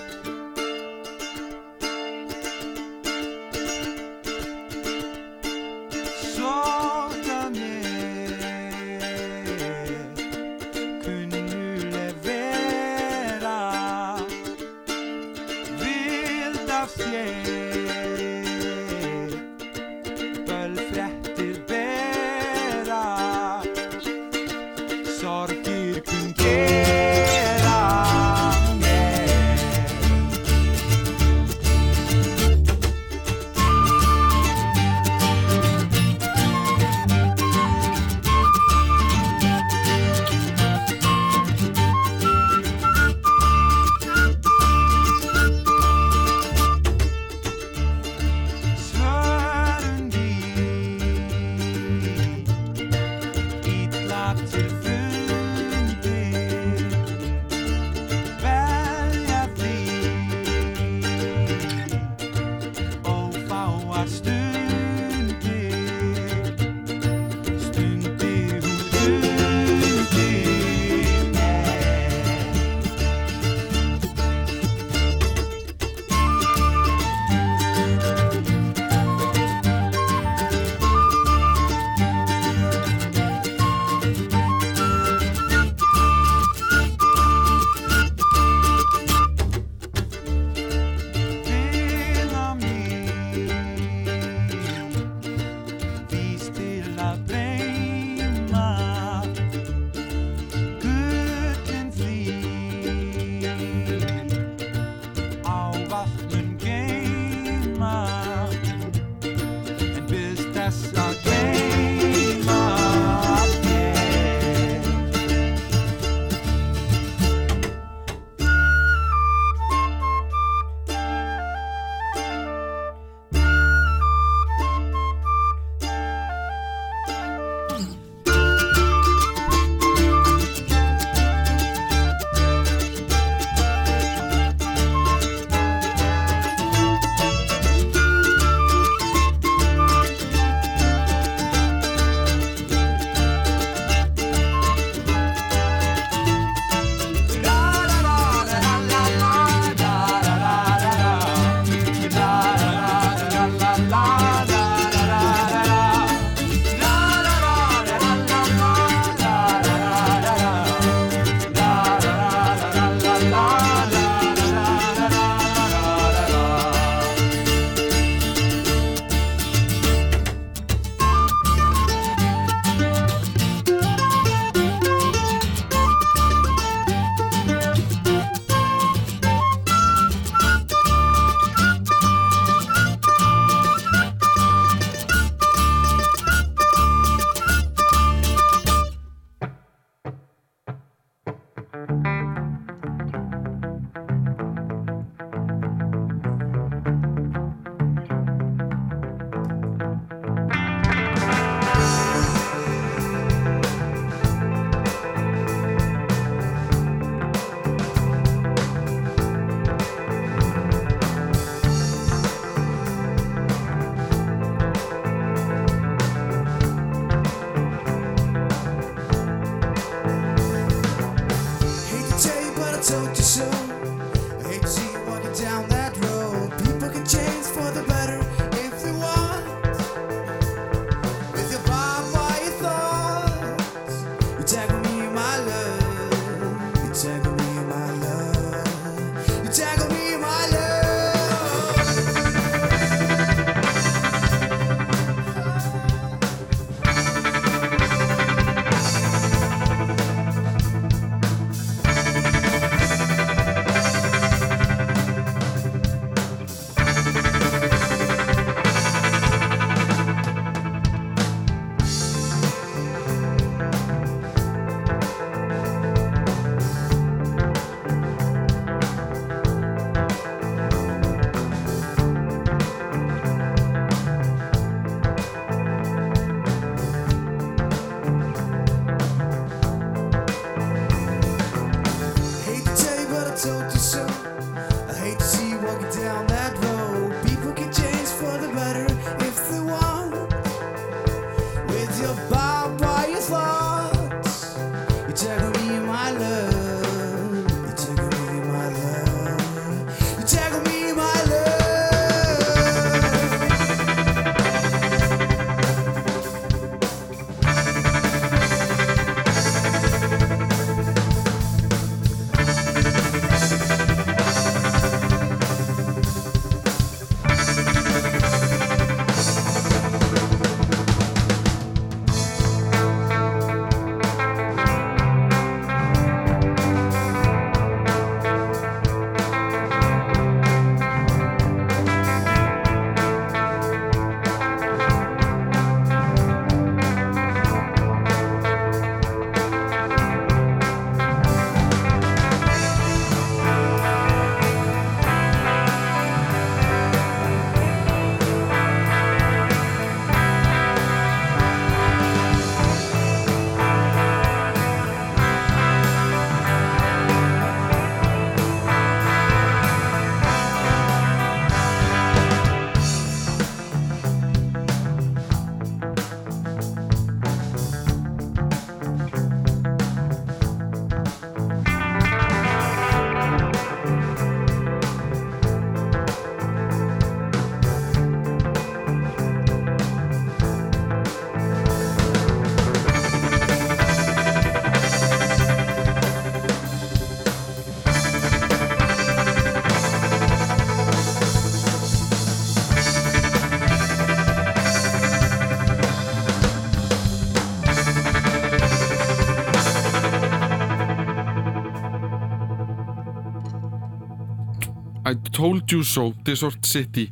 told 405.74 405.80
you 405.80 405.84
so, 405.84 406.14
Desert 406.24 406.66
City. 406.66 407.10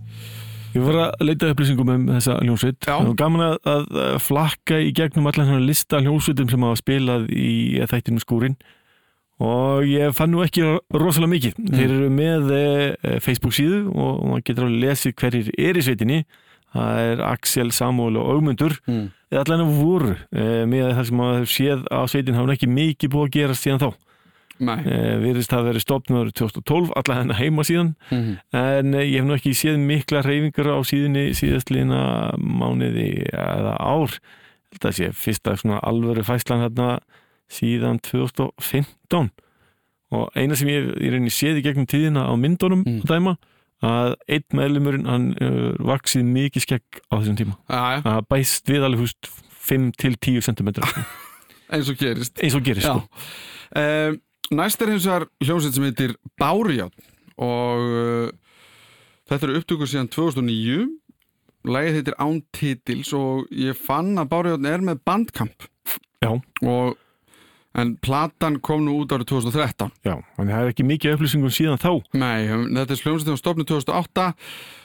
Ég 0.72 0.84
var 0.86 0.96
að 1.10 1.26
leita 1.26 1.50
upplýsingum 1.52 1.90
um 1.92 2.04
þessa 2.14 2.38
hljómsveit. 2.40 2.86
Og 2.94 3.16
gaman 3.20 3.44
að, 3.50 3.58
að 3.68 4.20
flakka 4.24 4.78
í 4.80 4.94
gegnum 4.96 5.28
allan 5.28 5.50
svona 5.50 5.66
lista 5.66 6.00
hljómsveitum 6.00 6.52
sem 6.52 6.64
hafa 6.64 6.80
spilað 6.80 7.26
í 7.36 7.82
þættinu 7.92 8.24
skúrin 8.24 8.56
og 9.42 9.88
ég 9.90 10.14
fann 10.14 10.30
nú 10.32 10.44
ekki 10.46 10.62
rosalega 10.94 11.32
mikið. 11.32 11.58
Þeir 11.74 11.96
eru 11.96 12.10
með 12.14 12.52
e, 12.54 12.64
Facebook 13.26 13.56
síðu 13.58 13.82
og 13.90 14.22
maður 14.30 14.46
getur 14.52 14.68
að 14.68 14.78
lesa 14.84 15.12
hverjir 15.18 15.50
er 15.58 15.80
í 15.80 15.84
sveitinni. 15.88 16.22
Það 16.72 17.02
er 17.10 17.24
Axel, 17.28 17.74
Samuel 17.76 18.22
og 18.22 18.30
Augmundur 18.36 18.78
mm. 18.86 19.08
eða 19.34 19.42
allan 19.42 19.66
að 19.66 19.74
voru 19.82 20.14
e, 20.14 20.46
með 20.70 20.94
það 20.94 21.10
sem 21.10 21.20
maður 21.20 21.52
séð 21.52 21.84
á 21.90 22.00
sveitin. 22.08 22.38
Hafa 22.38 22.56
ekki 22.56 22.72
mikið 22.72 23.12
búið 23.18 23.28
að 23.28 23.36
gera 23.40 23.58
síðan 23.60 23.82
þá 23.82 23.90
e, 24.62 24.98
virðist 25.24 25.52
það 25.54 25.68
verið 25.70 25.84
stopnaður 25.86 26.32
2012 26.38 26.92
allan 27.02 27.20
hennar 27.22 27.40
heima 27.42 27.64
síðan. 27.68 27.94
Mm. 28.12 28.34
en 28.62 28.94
eh, 28.94 29.06
ég 29.10 29.22
hef 29.22 29.28
nú 29.30 29.36
ekki 29.38 29.54
séð 29.58 29.80
mikla 29.82 30.22
reyfingar 30.26 30.70
á 30.72 30.80
síðunni 30.86 31.24
síðastlina 31.38 32.02
mánuði 32.38 33.10
eða 33.34 33.76
ár. 33.82 34.18
Að 34.82 34.94
sé 34.96 35.10
fyrsta 35.12 35.58
svona 35.60 35.82
alvöru 35.84 36.24
fæslan 36.24 36.62
þarna 36.64 36.92
síðan 37.52 37.98
2015 38.08 39.32
og 40.12 40.30
eina 40.36 40.56
sem 40.60 40.70
ég 40.72 40.92
í 41.00 41.10
rauninni 41.12 41.32
séð 41.32 41.60
í 41.60 41.66
gegnum 41.66 41.88
tíðina 41.88 42.28
á 42.28 42.34
myndunum 42.40 42.84
Mm. 42.86 43.02
dæma 43.08 43.38
að 43.82 44.14
einn 44.30 44.46
meðlumurinn 44.54 45.08
hann 45.10 45.28
uh, 45.42 45.72
vaksið 45.82 46.24
mikið 46.28 46.62
skegg 46.68 47.00
á 47.10 47.14
þessum 47.18 47.38
tíma. 47.40 47.56
Að 48.06 48.28
bæst 48.30 48.70
við 48.70 48.84
alveg 48.86 49.02
húst 49.08 49.30
5 49.66 49.88
til 49.98 50.14
10 50.20 50.42
cm 50.46 50.70
eins 51.74 51.90
og 51.90 51.98
gerist. 51.98 52.36
Eins 52.44 52.56
og 52.56 52.64
gerist 52.68 52.86
sko. 52.86 53.02
um, 53.76 54.20
Næst 54.52 54.82
er 54.84 54.92
hins 54.92 55.06
vegar 55.08 55.28
hljómsveit 55.44 55.76
sem 55.78 55.86
heitir 55.88 56.16
Bárján 56.42 56.92
og 57.42 57.86
uh, 57.86 58.32
þetta 59.30 59.48
eru 59.48 59.62
upptökur 59.62 59.88
síðan 59.90 60.10
2009 60.12 60.90
Lægið 61.72 61.96
heitir 62.00 62.16
Án 62.18 62.40
Titils 62.58 63.12
og 63.14 63.46
ég 63.54 63.78
fann 63.78 64.16
að 64.20 64.32
Bárján 64.34 64.68
er 64.68 64.84
með 64.84 65.00
bandkamp 65.08 65.68
Já. 66.22 66.34
og 66.66 66.98
en 67.80 67.94
platan 68.04 68.58
kom 68.60 68.82
nú 68.84 68.98
út 69.06 69.14
árið 69.16 69.30
2013 69.32 69.94
Já, 70.04 70.18
þannig 70.36 70.56
það 70.58 70.66
er 70.66 70.72
ekki 70.74 70.86
mikið 70.90 71.14
upplýsingum 71.16 71.54
síðan 71.56 71.80
þá. 71.80 71.92
Nei, 72.20 72.50
um, 72.52 72.66
þetta 72.76 72.98
er 72.98 73.04
hljómsveit 73.06 73.28
sem 73.30 73.36
var 73.38 73.42
stofnið 73.46 73.70
2008 73.72 74.26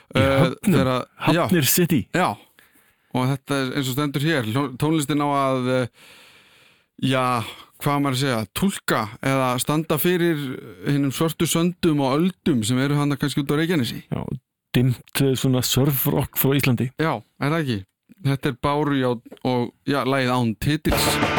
Í 0.07 0.23
Höfnum? 0.23 0.61
þegar 0.71 0.91
að- 0.93 1.07
já, 1.35 1.41
Hafnir 1.43 1.67
City. 1.67 1.99
Já, 2.15 2.29
og 3.17 3.27
þetta 3.33 3.57
er 3.65 3.73
eins 3.81 3.89
og 3.91 3.97
stendur 3.97 4.23
hér, 4.29 4.53
tónlistin 4.79 5.25
á 5.25 5.29
að, 5.35 5.67
eh, 5.75 5.89
já, 7.11 7.25
hvað 7.83 8.03
maður 8.03 8.17
að 8.17 8.23
segja, 8.23 8.41
tólka 8.57 9.03
eða 9.25 9.49
standa 9.63 9.99
fyrir 10.01 10.43
hinnum 10.87 11.15
svörtu 11.15 11.49
söndum 11.51 12.03
og 12.05 12.19
öldum 12.19 12.63
sem 12.67 12.81
eru 12.83 12.99
hann 12.99 13.17
kannski 13.21 13.45
út 13.45 13.53
á 13.53 13.57
Reykjanesi. 13.61 14.03
Já, 14.11 14.23
dimmt 14.77 15.23
eh, 15.25 15.35
svona 15.39 15.65
surfrock 15.65 16.41
frá 16.41 16.57
Íslandi 16.57 16.91
Já, 17.01 17.17
er 17.41 17.53
það 17.53 17.61
ekki? 17.63 17.81
Þetta 18.27 18.53
er 18.53 18.61
Báru 18.65 19.01
já, 19.01 19.11
og, 19.45 19.73
já, 19.87 20.01
lagið 20.09 20.37
án 20.37 20.55
titils. 20.63 21.36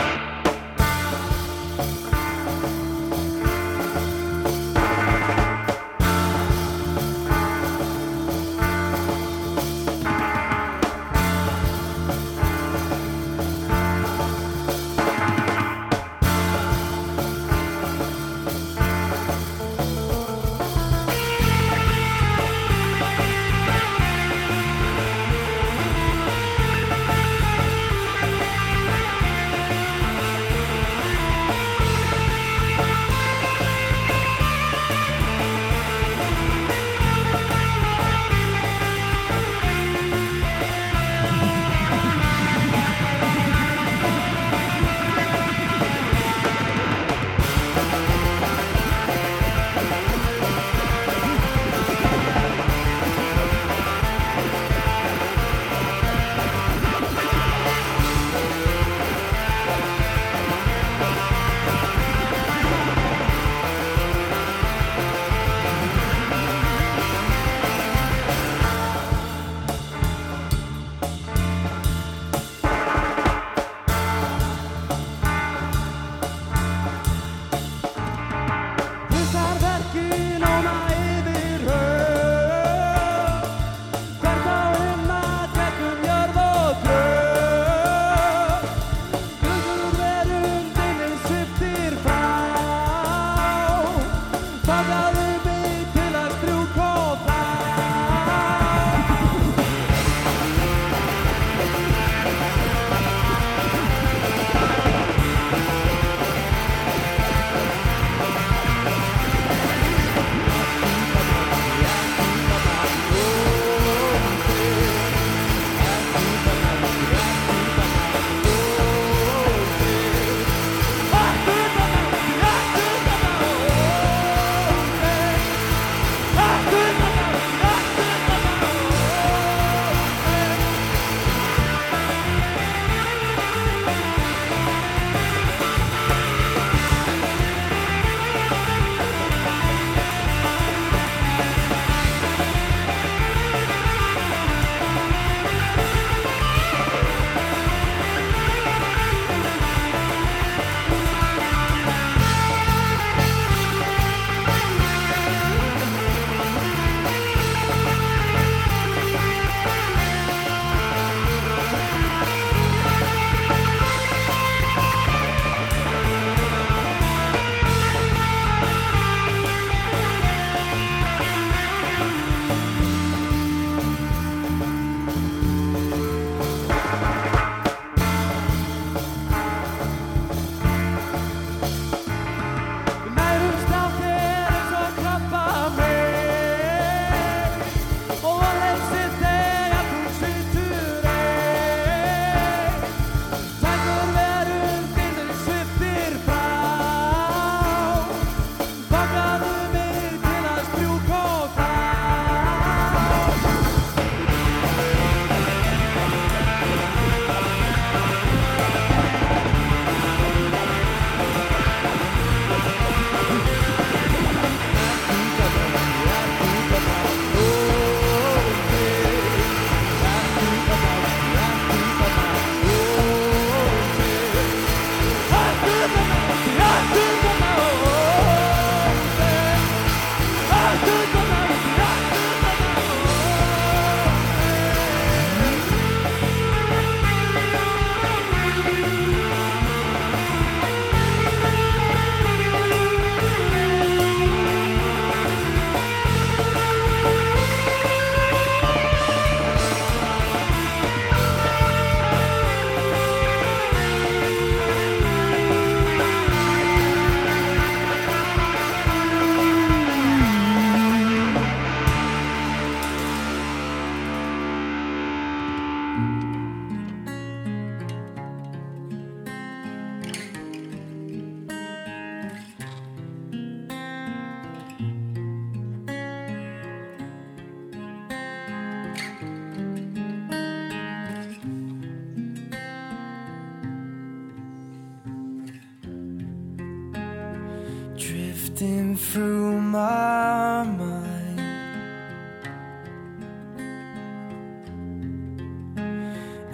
Drifting 288.58 288.96
through 288.96 289.62
my 289.62 290.64
mind. 290.64 291.42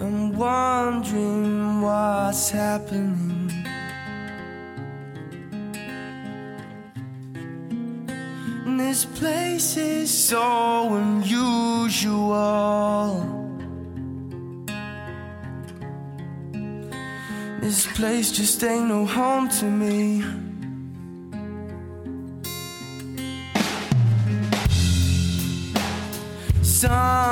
I'm 0.00 0.32
wondering 0.36 1.80
what's 1.80 2.50
happening. 2.50 3.50
And 8.66 8.80
This 8.80 9.04
place 9.06 9.76
is 9.76 10.10
so 10.10 10.94
unusual. 10.94 12.34
This 17.60 17.86
place 17.96 18.30
just 18.30 18.62
ain't 18.62 18.88
no 18.88 19.06
home 19.06 19.48
to 19.48 19.64
me. 19.64 20.43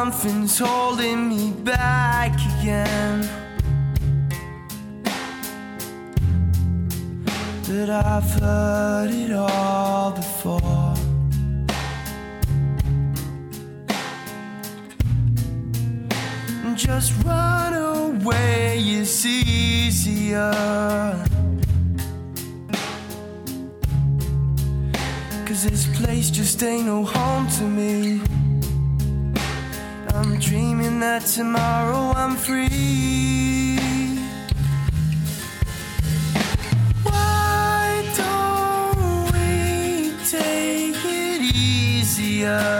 Something's 0.02 0.58
holding 0.58 1.28
me 1.28 1.52
back 1.62 2.34
again. 2.58 3.20
But 7.68 7.88
I've 7.88 8.30
heard 8.40 9.10
it 9.12 9.30
all 9.32 10.10
before. 10.10 10.94
Just 16.74 17.12
run 17.24 17.74
away, 17.74 18.78
it's 18.80 19.24
easier. 19.24 20.52
Cause 25.46 25.62
this 25.62 25.86
place 25.96 26.28
just 26.28 26.60
ain't 26.64 26.86
no 26.86 27.04
home 27.04 27.46
to 27.50 27.62
me. 27.62 28.31
Dreaming 30.42 30.98
that 30.98 31.22
tomorrow 31.24 32.12
I'm 32.16 32.34
free. 32.36 33.78
Why 37.04 38.04
don't 38.16 39.32
we 39.32 40.12
take 40.28 40.96
it 41.04 41.40
easier? 41.54 42.71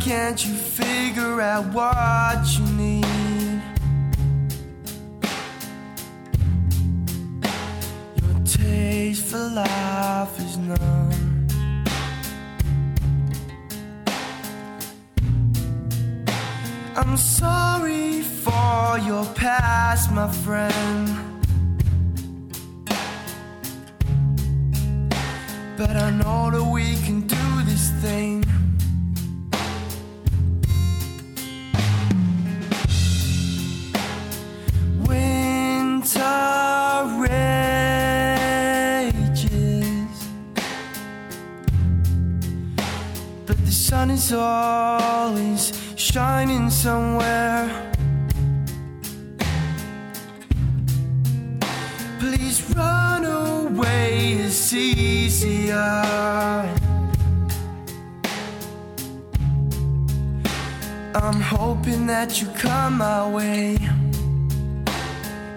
Can't 0.00 0.44
you 0.46 0.54
figure 0.54 1.40
out 1.40 1.64
what 1.74 2.58
you 2.58 2.64
need? 2.76 3.62
Your 8.20 8.44
taste 8.44 9.26
for 9.26 9.38
life 9.38 10.40
is 10.40 10.56
none. 10.56 11.48
I'm 16.96 17.16
sorry 17.16 18.22
for 18.44 18.98
your 19.06 19.24
past, 19.34 20.10
my 20.12 20.28
friend. 20.44 21.08
But 25.76 25.96
I 25.96 26.10
know 26.10 26.50
that 26.50 26.64
we 26.64 26.96
can 27.04 27.26
do 27.26 27.62
this 27.64 27.90
thing. 28.02 28.44
Winter 35.06 36.26
rages, 37.24 37.88
but 43.46 43.58
the 43.64 43.72
sun 43.72 44.10
is 44.10 44.32
always 44.32 45.72
shining 45.96 46.70
somewhere. 46.70 47.89
I'm 61.14 61.40
hoping 61.40 62.06
that 62.08 62.42
you 62.42 62.48
come 62.48 62.98
my 62.98 63.26
way. 63.26 63.78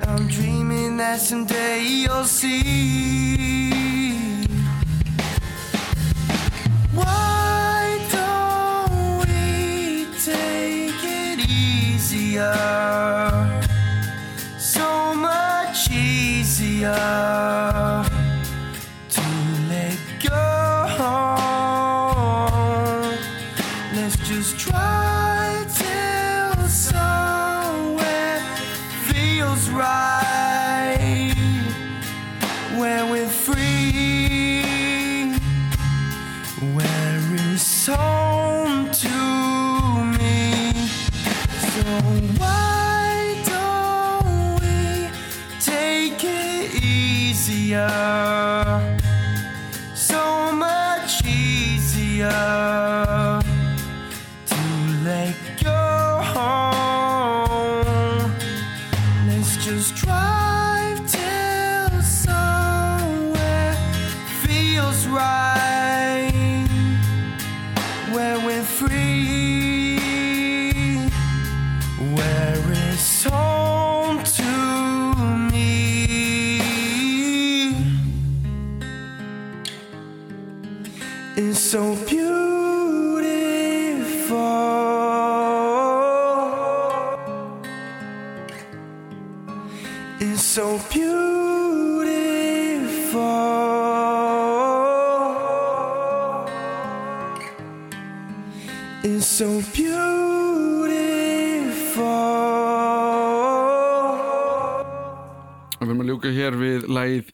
I'm 0.08 0.28
dreaming 0.28 0.96
that 0.98 1.20
someday 1.20 1.84
you'll 1.84 2.24
see. 2.24 3.74
Why 6.94 8.00
don't 8.12 9.20
we 9.20 10.06
take 10.24 11.04
it 11.04 11.50
easier? 11.50 12.56
So 14.58 15.14
much 15.14 15.92
easier 15.92 17.63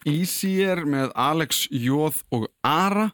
Easier 0.08 0.84
með 0.88 1.12
Alex 1.20 1.66
Jóð 1.72 2.22
og 2.36 2.48
Ara. 2.66 3.10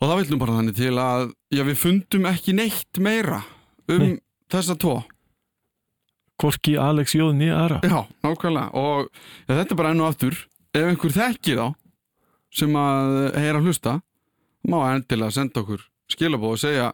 Og 0.00 0.08
það 0.10 0.20
villum 0.20 0.42
bara 0.42 0.56
þannig 0.58 0.76
til 0.76 0.94
að 1.00 1.26
já, 1.54 1.62
við 1.64 1.80
fundum 1.80 2.28
ekki 2.28 2.56
neitt 2.56 3.00
meira 3.00 3.42
um 3.88 4.02
Nei. 4.02 4.16
þessa 4.52 4.76
tvo. 4.80 4.98
Hvorki 6.42 6.74
Alex 6.80 7.14
Jóð 7.16 7.36
nýja 7.38 7.60
Ara. 7.62 7.80
Já, 7.86 8.02
nákvæmlega. 8.26 8.68
Og 8.74 9.08
já, 9.46 9.54
þetta 9.54 9.70
er 9.70 9.80
bara 9.80 9.94
enn 9.94 10.02
og 10.02 10.10
aftur. 10.10 10.40
Ef 10.74 10.90
einhver 10.90 11.14
þekki 11.14 11.56
þá 11.60 11.66
sem 12.54 12.76
að 12.78 13.14
heyra 13.42 13.62
hlusta 13.62 13.98
má 14.70 14.78
endilega 14.94 15.34
senda 15.34 15.62
okkur 15.62 15.82
skilabóð 16.10 16.56
og 16.56 16.60
segja 16.62 16.90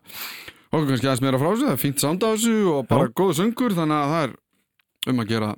okkur 0.71 0.87
kannski 0.89 1.09
aðeins 1.09 1.25
meira 1.25 1.41
frá 1.41 1.51
þessu, 1.51 1.67
það 1.67 1.75
er 1.75 1.83
fínt 1.83 2.03
sound 2.03 2.25
á 2.25 2.29
þessu 2.31 2.55
og 2.71 2.87
bara 2.91 3.11
góðu 3.21 3.37
söngur 3.41 3.75
þannig 3.77 3.99
að 3.99 4.13
það 4.15 4.25
er 4.27 4.35
um 5.13 5.23
að 5.23 5.31
gera 5.33 5.51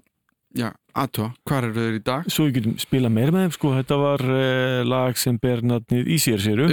já, 0.59 0.69
aðtöa, 0.99 1.31
hvað 1.49 1.67
er 1.67 1.73
við 1.77 1.97
í 1.97 2.03
dag? 2.07 2.29
Svo 2.31 2.47
við 2.47 2.59
getum 2.59 2.75
spilað 2.83 3.15
meira 3.15 3.35
með 3.35 3.47
þeim 3.47 3.55
sko, 3.57 3.73
þetta 3.79 3.99
var 4.03 4.25
uh, 4.27 4.83
lag 4.87 5.19
sem 5.21 5.39
ber 5.41 5.63
nafnið 5.67 6.11
í 6.13 6.19
sér 6.23 6.43
séru 6.43 6.69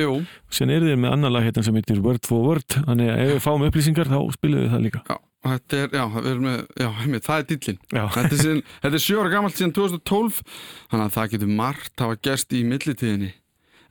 Sen 0.54 0.74
eru 0.74 0.90
þeir 0.90 1.00
með 1.00 1.16
annar 1.16 1.34
lag 1.36 1.48
hérna 1.48 1.64
sem 1.66 1.80
heitir 1.80 2.02
Word 2.04 2.28
for 2.28 2.46
Word. 2.46 2.78
Þannig 2.88 3.12
að 3.14 3.24
ef 3.24 3.32
við 3.34 3.42
fáum 3.46 3.66
upplýsingar 3.68 4.12
þá 4.12 4.20
spilum 4.36 4.64
við 4.66 4.74
það 4.74 4.86
líka. 4.88 5.02
Já, 5.10 5.18
þetta 5.48 5.82
er, 5.82 5.98
já, 6.00 6.04
erum 6.24 6.46
með, 6.48 6.60
já, 6.84 6.90
heimið, 7.00 7.24
það 7.30 7.42
er 7.44 7.50
dillin 7.54 7.82
Já, 7.94 8.04
þetta 8.18 8.40
er, 8.54 8.62
er 8.92 9.04
sjö 9.06 9.24
ára 9.24 9.34
gamalt 9.36 9.58
síðan 9.60 9.76
2012 9.80 10.44
þannig 10.92 11.06
að 11.06 11.18
það 11.18 11.34
getur 11.36 11.56
margt 11.62 12.06
hafa 12.06 12.22
gerst 12.30 12.56
í 12.58 12.64
millitíðinni. 12.68 13.34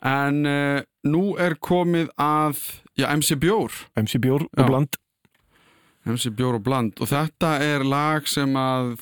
En 0.09 0.41
uh, 0.47 0.79
nú 1.09 1.25
er 1.43 1.59
komið 1.59 2.13
að 2.23 2.63
já, 2.99 3.09
MC 3.15 3.39
Bjór. 3.41 3.85
MC 3.99 4.21
Bjór 4.23 4.47
Já. 4.51 4.63
og 4.63 4.73
Bland 4.73 4.99
MC 6.09 6.31
Bjór 6.33 6.59
og 6.59 6.65
Bland. 6.65 6.97
Og 7.03 7.11
þetta 7.11 7.57
er 7.65 7.85
lag 7.87 8.29
sem 8.31 8.55
að 8.59 8.95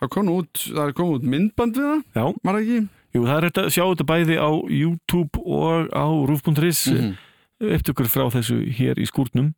það 0.00 0.12
kom 0.16 0.30
út, 0.32 0.62
það 0.66 0.92
komið 0.98 1.16
út 1.18 1.28
myndband 1.34 1.76
við 1.80 1.88
það, 1.90 2.02
það 2.16 2.28
ekki? 2.64 2.78
jú 3.10 3.24
það 3.26 3.36
er 3.36 3.46
þetta 3.48 3.64
að 3.66 3.72
sjá 3.74 3.82
þetta 3.90 4.06
bæði 4.10 4.36
á 4.40 4.50
YouTube 4.80 5.42
og 5.44 5.90
á 5.92 6.06
roof.is 6.30 6.86
mm 6.90 7.00
Mhm. 7.00 7.18
Eftir 7.60 7.92
frá 8.08 8.24
þessu 8.32 8.54
hér 8.72 8.96
í 8.96 9.04
skúrnum 9.04 9.50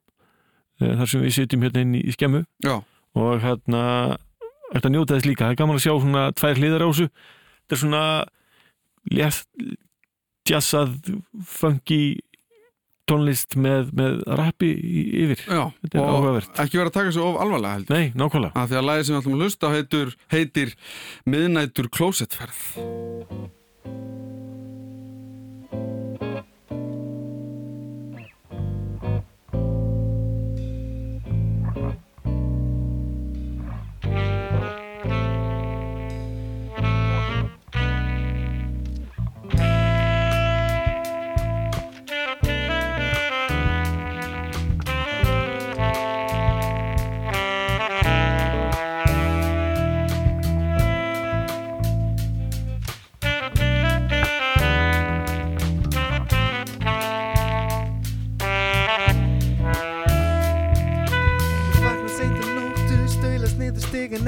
eh, 0.81 0.91
Þar 0.99 1.07
sem 1.07 1.21
við 1.23 1.35
sitjum 1.37 1.63
hérna 1.63 1.85
inn 1.85 1.93
í 1.95 2.11
skemmu. 2.11 2.41
Já, 2.65 2.81
og 3.15 3.41
hérna 3.45 3.83
Þetta 4.73 4.89
njóta 4.91 5.15
þess 5.15 5.29
líka, 5.29 5.45
það 5.45 5.53
er 5.53 5.59
gaman 5.61 5.77
að 5.77 5.85
sjá 5.85 5.93
svona 6.01 6.23
tvær 6.33 6.59
hliðar 6.59 6.83
á 6.83 6.89
þessu. 6.89 7.07
Þetta 7.61 7.77
er 7.77 7.81
svona 7.83 8.03
létt 9.13 9.67
jazzað, 10.49 10.95
funky 11.45 12.01
tónlist 13.11 13.57
með, 13.59 13.91
með 13.99 14.21
rappi 14.39 14.69
yfir. 15.25 15.43
Já 15.49 15.65
Þetta 15.83 15.99
er 15.99 16.11
áhugavert. 16.13 16.53
ekki 16.63 16.79
vera 16.81 16.93
að 16.93 16.97
taka 16.99 17.15
svo 17.17 17.31
of 17.33 17.41
alvarlega 17.43 17.79
heldur. 17.79 17.97
Nei, 17.99 18.13
nákvæmlega. 18.15 18.53
Að 18.63 18.71
því 18.73 18.79
að 18.81 18.87
lagið 18.91 19.07
sem 19.09 19.15
við 19.17 19.21
ætlum 19.23 19.35
að 19.39 19.43
hlusta 19.43 19.67
á 19.67 19.75
heitur, 19.77 20.15
heitir 20.33 20.75
Miðnætur 21.27 21.91
klósettferð 21.93 22.63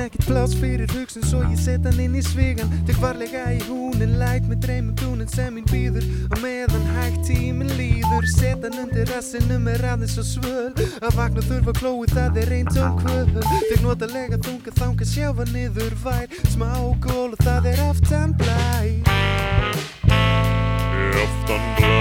Ekkert 0.04 0.26
pláss 0.28 0.54
fyrir 0.60 0.90
hugsun 0.92 1.24
svo 1.24 1.40
ég 1.48 1.58
set 1.60 1.86
hann 1.88 2.00
inn 2.02 2.18
í 2.18 2.22
svigan 2.24 2.68
Tek 2.84 2.98
varlega 3.00 3.46
í 3.56 3.62
húnin, 3.64 4.18
læt 4.20 4.44
með 4.50 4.60
dreymum 4.66 4.96
dúnin 5.00 5.30
sem 5.32 5.54
mín 5.56 5.64
býður 5.72 6.04
Og 6.28 6.42
meðan 6.44 6.84
hægt 6.98 7.24
tíminn 7.30 7.72
líður 7.78 8.28
Set 8.34 8.66
hann 8.66 8.78
undir 8.84 9.08
rassinu 9.08 9.58
með 9.62 9.84
aðeins 9.94 10.16
og 10.20 10.26
svöl. 10.26 10.72
Að 11.04 11.16
vakna 11.18 11.44
þurfa 11.44 11.74
klóið, 11.78 12.14
það 12.16 12.38
er 12.42 12.52
einn 12.58 12.70
tóm 12.72 12.98
kvöl. 13.02 13.44
Tek 13.68 13.82
notalega 13.84 14.38
þunga 14.44 14.74
þanga 14.78 15.08
sjáfa 15.08 15.46
niður 15.52 15.96
vær 16.02 16.38
Smá 16.52 16.70
gól 17.04 17.30
og 17.32 17.40
það 17.44 17.70
er 17.72 17.82
aftan 17.88 18.34
blæ. 18.40 18.54
Aftan 21.24 21.68
blæ. 21.78 21.92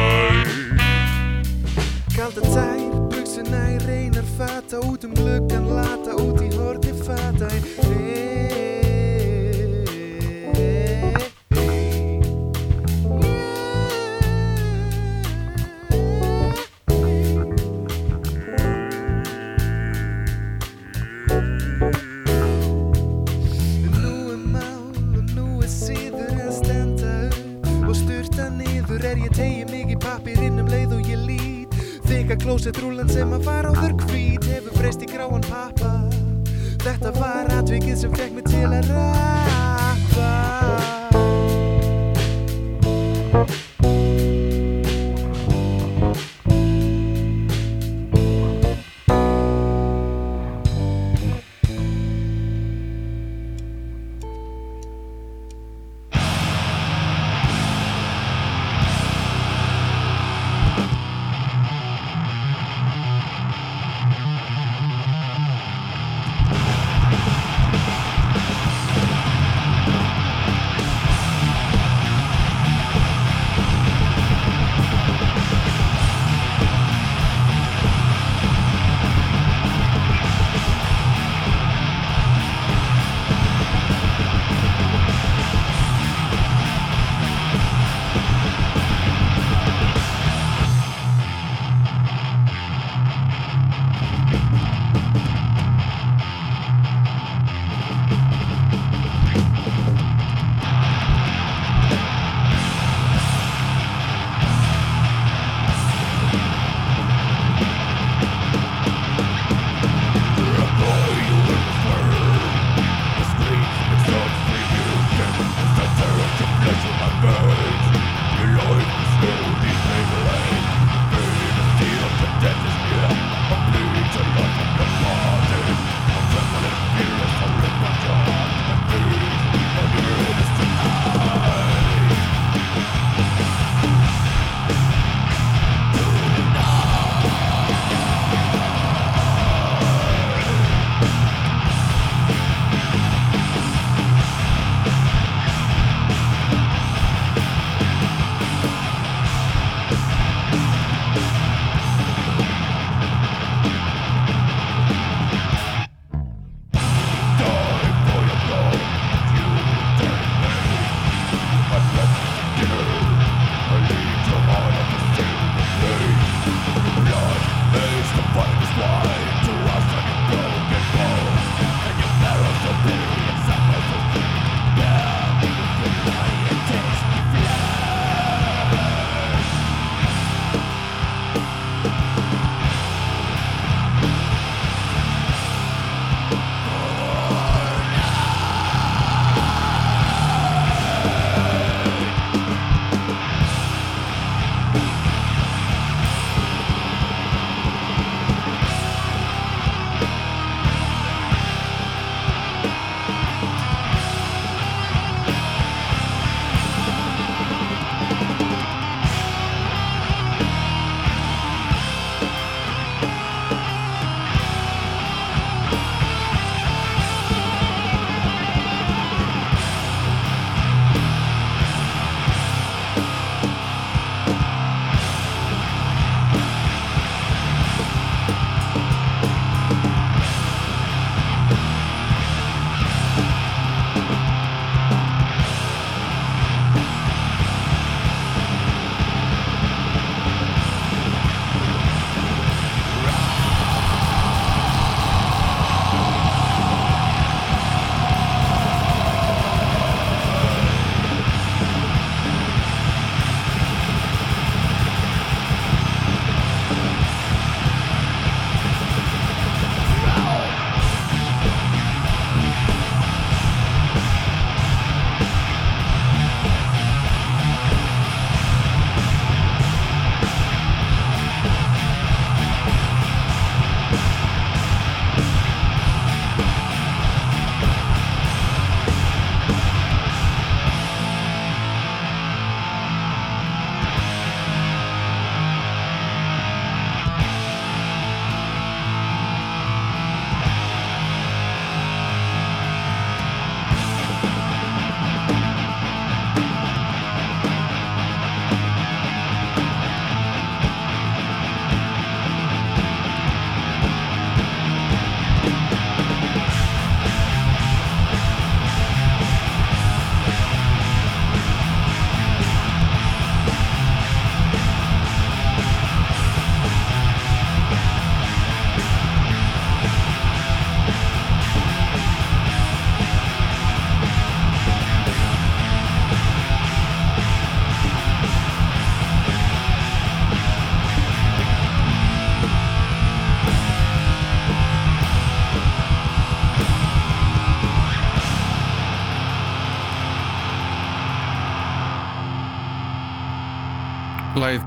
Kalda 2.14 2.46
tær, 2.46 2.84
buksuna 3.14 3.64
í 3.74 3.80
reynar 3.88 4.28
fata 4.38 4.82
Út 4.86 5.08
um 5.08 5.16
gluggan 5.18 5.73
Þykka 32.44 32.58
klósettrúlan 32.58 33.08
sem 33.08 33.30
að 33.32 33.46
var 33.48 33.68
áður 33.72 33.94
hvít 34.02 34.48
hefur 34.52 34.76
breyst 34.76 35.06
í 35.06 35.08
gráan 35.08 35.46
pappa. 35.48 35.94
Þetta 36.84 37.14
var 37.16 37.48
atvikið 37.56 37.96
sem 38.02 38.18
fekk 38.20 38.36
mig 38.36 38.52
til 38.52 38.68
að 38.68 38.92
rappa 38.92 40.34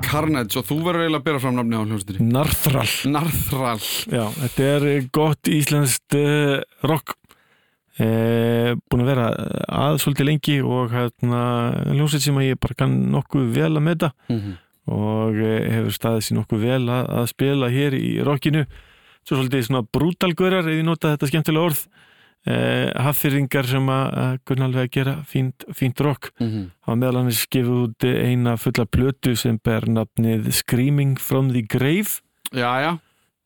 Carnage 0.06 0.58
og 0.60 0.66
þú 0.68 0.78
verður 0.84 1.04
eiginlega 1.04 1.22
að 1.22 1.26
bera 1.28 1.42
fram 1.42 1.56
nafni 1.58 1.78
á 1.78 1.82
hljómsveitinni. 1.82 2.32
Narþral 2.34 2.90
Narþral 3.12 3.86
Já, 4.12 4.24
þetta 4.40 4.68
er 4.74 4.86
gott 5.14 5.50
íslenskt 5.50 6.18
uh, 6.18 6.60
rock. 6.86 7.16
Uh, 7.96 8.76
búin 8.92 9.06
að 9.06 9.10
vera 9.14 9.26
að 9.72 9.98
svolítið 10.02 10.28
lengi 10.28 10.56
og 10.60 10.92
hérna 10.92 11.42
hljómsveit 11.94 12.26
sem 12.26 12.40
að 12.40 12.50
ég 12.50 12.60
bara 12.60 12.78
kann 12.82 12.96
nokkuð 13.14 13.46
vel 13.56 13.70
að 13.72 13.86
meta 13.86 14.12
og 14.86 15.38
uh, 15.40 15.54
hefur 15.72 15.94
staðið 15.96 16.26
sér 16.26 16.38
nokkuð 16.40 16.66
vel 16.66 16.82
að, 16.84 17.08
að 17.20 17.30
spila 17.32 17.70
hér 17.72 17.96
í 17.98 18.10
rockinu. 18.26 18.66
Svo 19.26 19.40
svolítið 19.40 19.64
svona 19.66 19.82
brútalgörar 19.82 20.68
ég 20.70 20.84
nota 20.86 21.14
þetta 21.14 21.30
skemmtilega 21.32 21.70
orð 21.72 21.86
uh, 22.46 22.90
haffyrringar 23.06 23.68
sem 23.68 23.88
að, 23.92 24.38
kunna 24.48 24.68
alveg 24.68 24.88
að 24.88 24.92
gera 24.98 25.16
fínt, 25.28 25.66
fínt 25.76 26.02
rock. 26.04 26.30
Hafa 26.40 26.98
meðal 26.98 27.22
annars 27.22 27.46
gefið 27.52 27.82
út 27.86 28.06
eina 28.06 28.56
fulla 28.60 28.86
plötu 28.86 29.34
sem 29.38 29.58
ber 29.64 29.88
nafnið 29.90 30.52
Screaming 30.54 31.18
from 31.20 31.52
the 31.54 31.62
Grave. 31.62 32.22
Já, 32.54 32.70
já, 32.82 32.92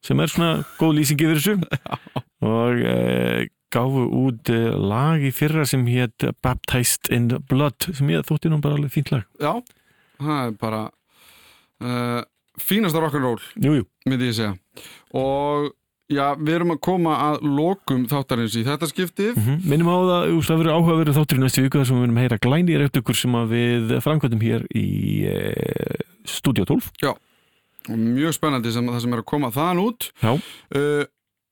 sem 0.05 0.21
er 0.21 0.31
svona 0.33 0.53
góð 0.79 1.01
lýsing 1.01 1.25
yfir 1.25 1.41
þessu. 1.41 1.57
Og 2.51 2.81
e, 2.89 3.49
gáfu 3.73 4.07
út 4.17 4.49
e, 4.53 4.61
lag 4.73 5.21
í 5.21 5.33
fyrra 5.35 5.67
sem 5.69 5.83
hétt 5.89 6.25
Baptized 6.41 7.11
in 7.13 7.29
Blood 7.49 7.91
sem 7.93 8.09
ég 8.13 8.25
þótti 8.29 8.53
nú 8.53 8.61
bara 8.65 8.79
alveg 8.79 8.95
fínt 8.95 9.13
lag. 9.13 9.29
Já 9.41 9.61
Það 10.21 10.41
er 10.45 10.57
bara 10.61 10.81
uh, 11.81 12.23
fínasta 12.61 13.01
rock'n'roll 13.01 13.41
myndi 13.57 14.29
ég 14.29 14.37
segja. 14.37 14.55
Og 15.17 15.71
já, 16.11 16.25
við 16.39 16.53
erum 16.57 16.75
að 16.75 16.81
koma 16.85 17.15
að 17.29 17.39
lokum 17.47 18.05
þáttarins 18.11 18.57
í 18.59 18.65
þetta 18.67 18.91
skiptið. 18.91 19.39
Mm 19.39 19.65
minnum 19.71 19.91
á 19.91 19.97
það, 20.11 20.35
það 20.49 20.61
verður 20.61 20.77
áhugaverður 20.77 21.19
þáttur 21.21 21.39
í 21.39 21.43
næstu 21.45 21.65
viku 21.65 21.79
þar 21.79 21.89
sem 21.89 21.97
við 21.97 22.05
verðum 22.05 22.21
að 22.21 22.27
heyra 22.27 22.41
glænýjar 22.47 22.85
eftir 22.87 23.05
ykkur 23.05 23.19
sem 23.21 23.39
við 23.51 23.95
framkvæmdum 24.05 24.45
hér 24.45 24.67
í 24.75 24.89
e, 25.31 25.39
Studio 26.29 26.67
12 26.69 26.91
og 27.89 27.97
mjög 27.97 28.37
spennandi 28.37 28.73
sem 28.75 28.87
það 28.91 29.01
sem 29.05 29.15
er 29.17 29.23
að 29.23 29.31
koma 29.31 29.51
þaðan 29.55 29.83
út. 29.87 30.11
Já, 30.21 30.33
uh, 30.77 31.05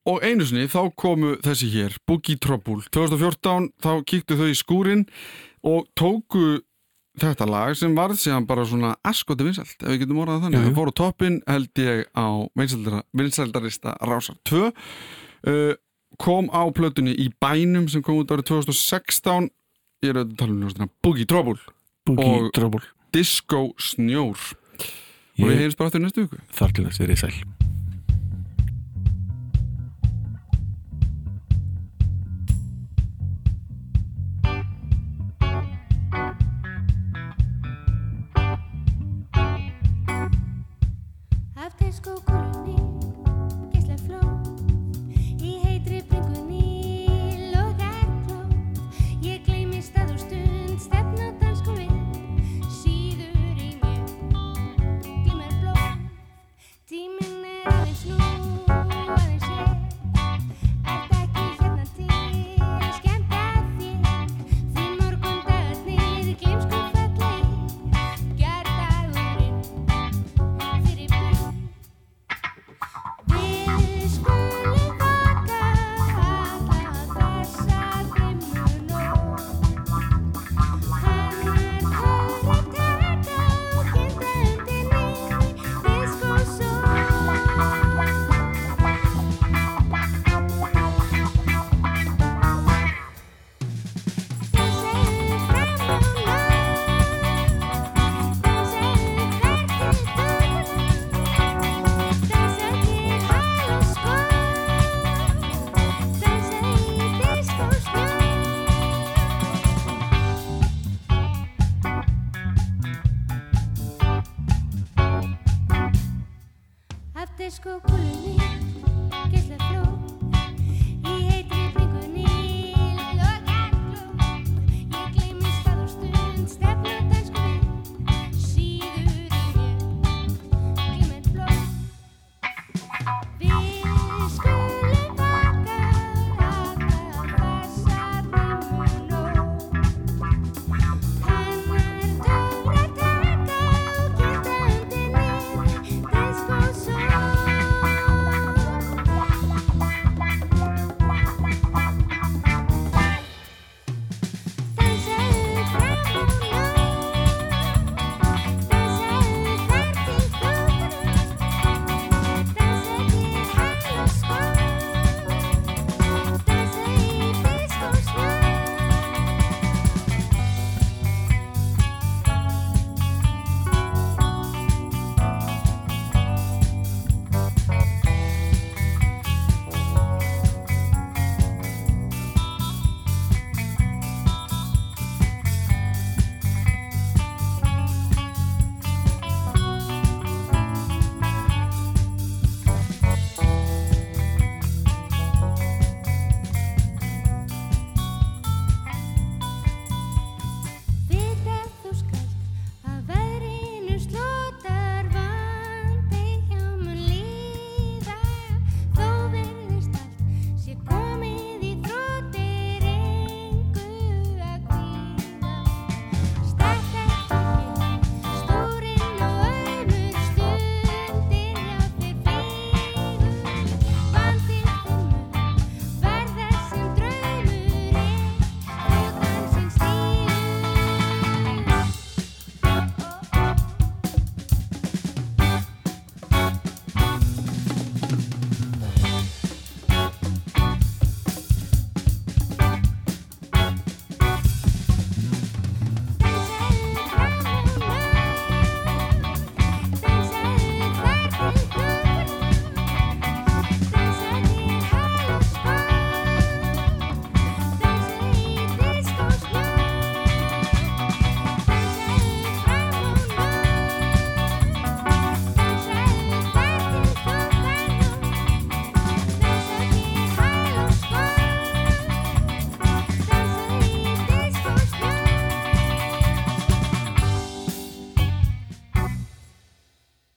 og 0.09 0.25
einu 0.25 0.47
sinni 0.47 0.69
þá 0.71 0.81
komu 0.97 1.35
þessi 1.45 1.69
hér 1.73 1.97
Boogie 2.09 2.39
Trouble. 2.41 2.83
2014 2.95 3.71
þá 3.83 3.93
kíktu 4.09 4.39
þau 4.39 4.49
í 4.49 4.57
skúrin 4.57 5.05
og 5.67 5.89
tóku 5.99 6.61
þetta 7.23 7.49
lag 7.51 7.75
sem 7.79 7.95
varð 7.97 8.19
síðan 8.21 8.47
bara 8.49 8.65
svona 8.69 8.95
askoti 9.07 9.47
vinsælt 9.47 9.83
ef 9.83 9.91
við 9.93 10.01
getum 10.05 10.21
orðað 10.25 10.47
þannig. 10.47 10.65
Það 10.69 10.79
fór 10.79 10.91
á 10.93 10.95
toppin 11.01 11.37
held 11.49 11.83
ég 11.83 12.03
á 12.15 12.27
vinsældarista 13.19 13.95
Rásar 14.05 14.39
2 14.49 14.63
uh, 14.69 15.75
kom 16.19 16.51
á 16.55 16.63
plötunni 16.75 17.15
í 17.19 17.29
bænum 17.43 17.89
sem 17.91 18.03
kom 18.05 18.21
út 18.23 18.31
árið 18.35 18.49
2016 18.53 19.51
ég 20.05 20.13
er 20.13 20.21
auðvitað 20.23 20.35
að 20.35 20.39
tala 20.39 20.87
um 20.87 20.95
Boogie 21.03 21.27
Trouble. 21.29 21.59
Boogie 22.07 22.43
Og- 22.47 22.53
Trouble. 22.57 22.83
Disco 23.13 23.73
Snjór. 23.81 24.37
Og 25.39 25.47
við 25.47 25.55
Ég 25.55 25.63
heyrjumst 25.63 25.79
bara 25.79 25.89
aftur 25.93 26.03
næstu 26.03 26.27
viku. 26.27 26.43
Þar 26.53 26.75
til 26.77 26.85
þess 26.89 27.01
er 27.01 27.15
ég 27.15 27.23
sæl 27.23 27.58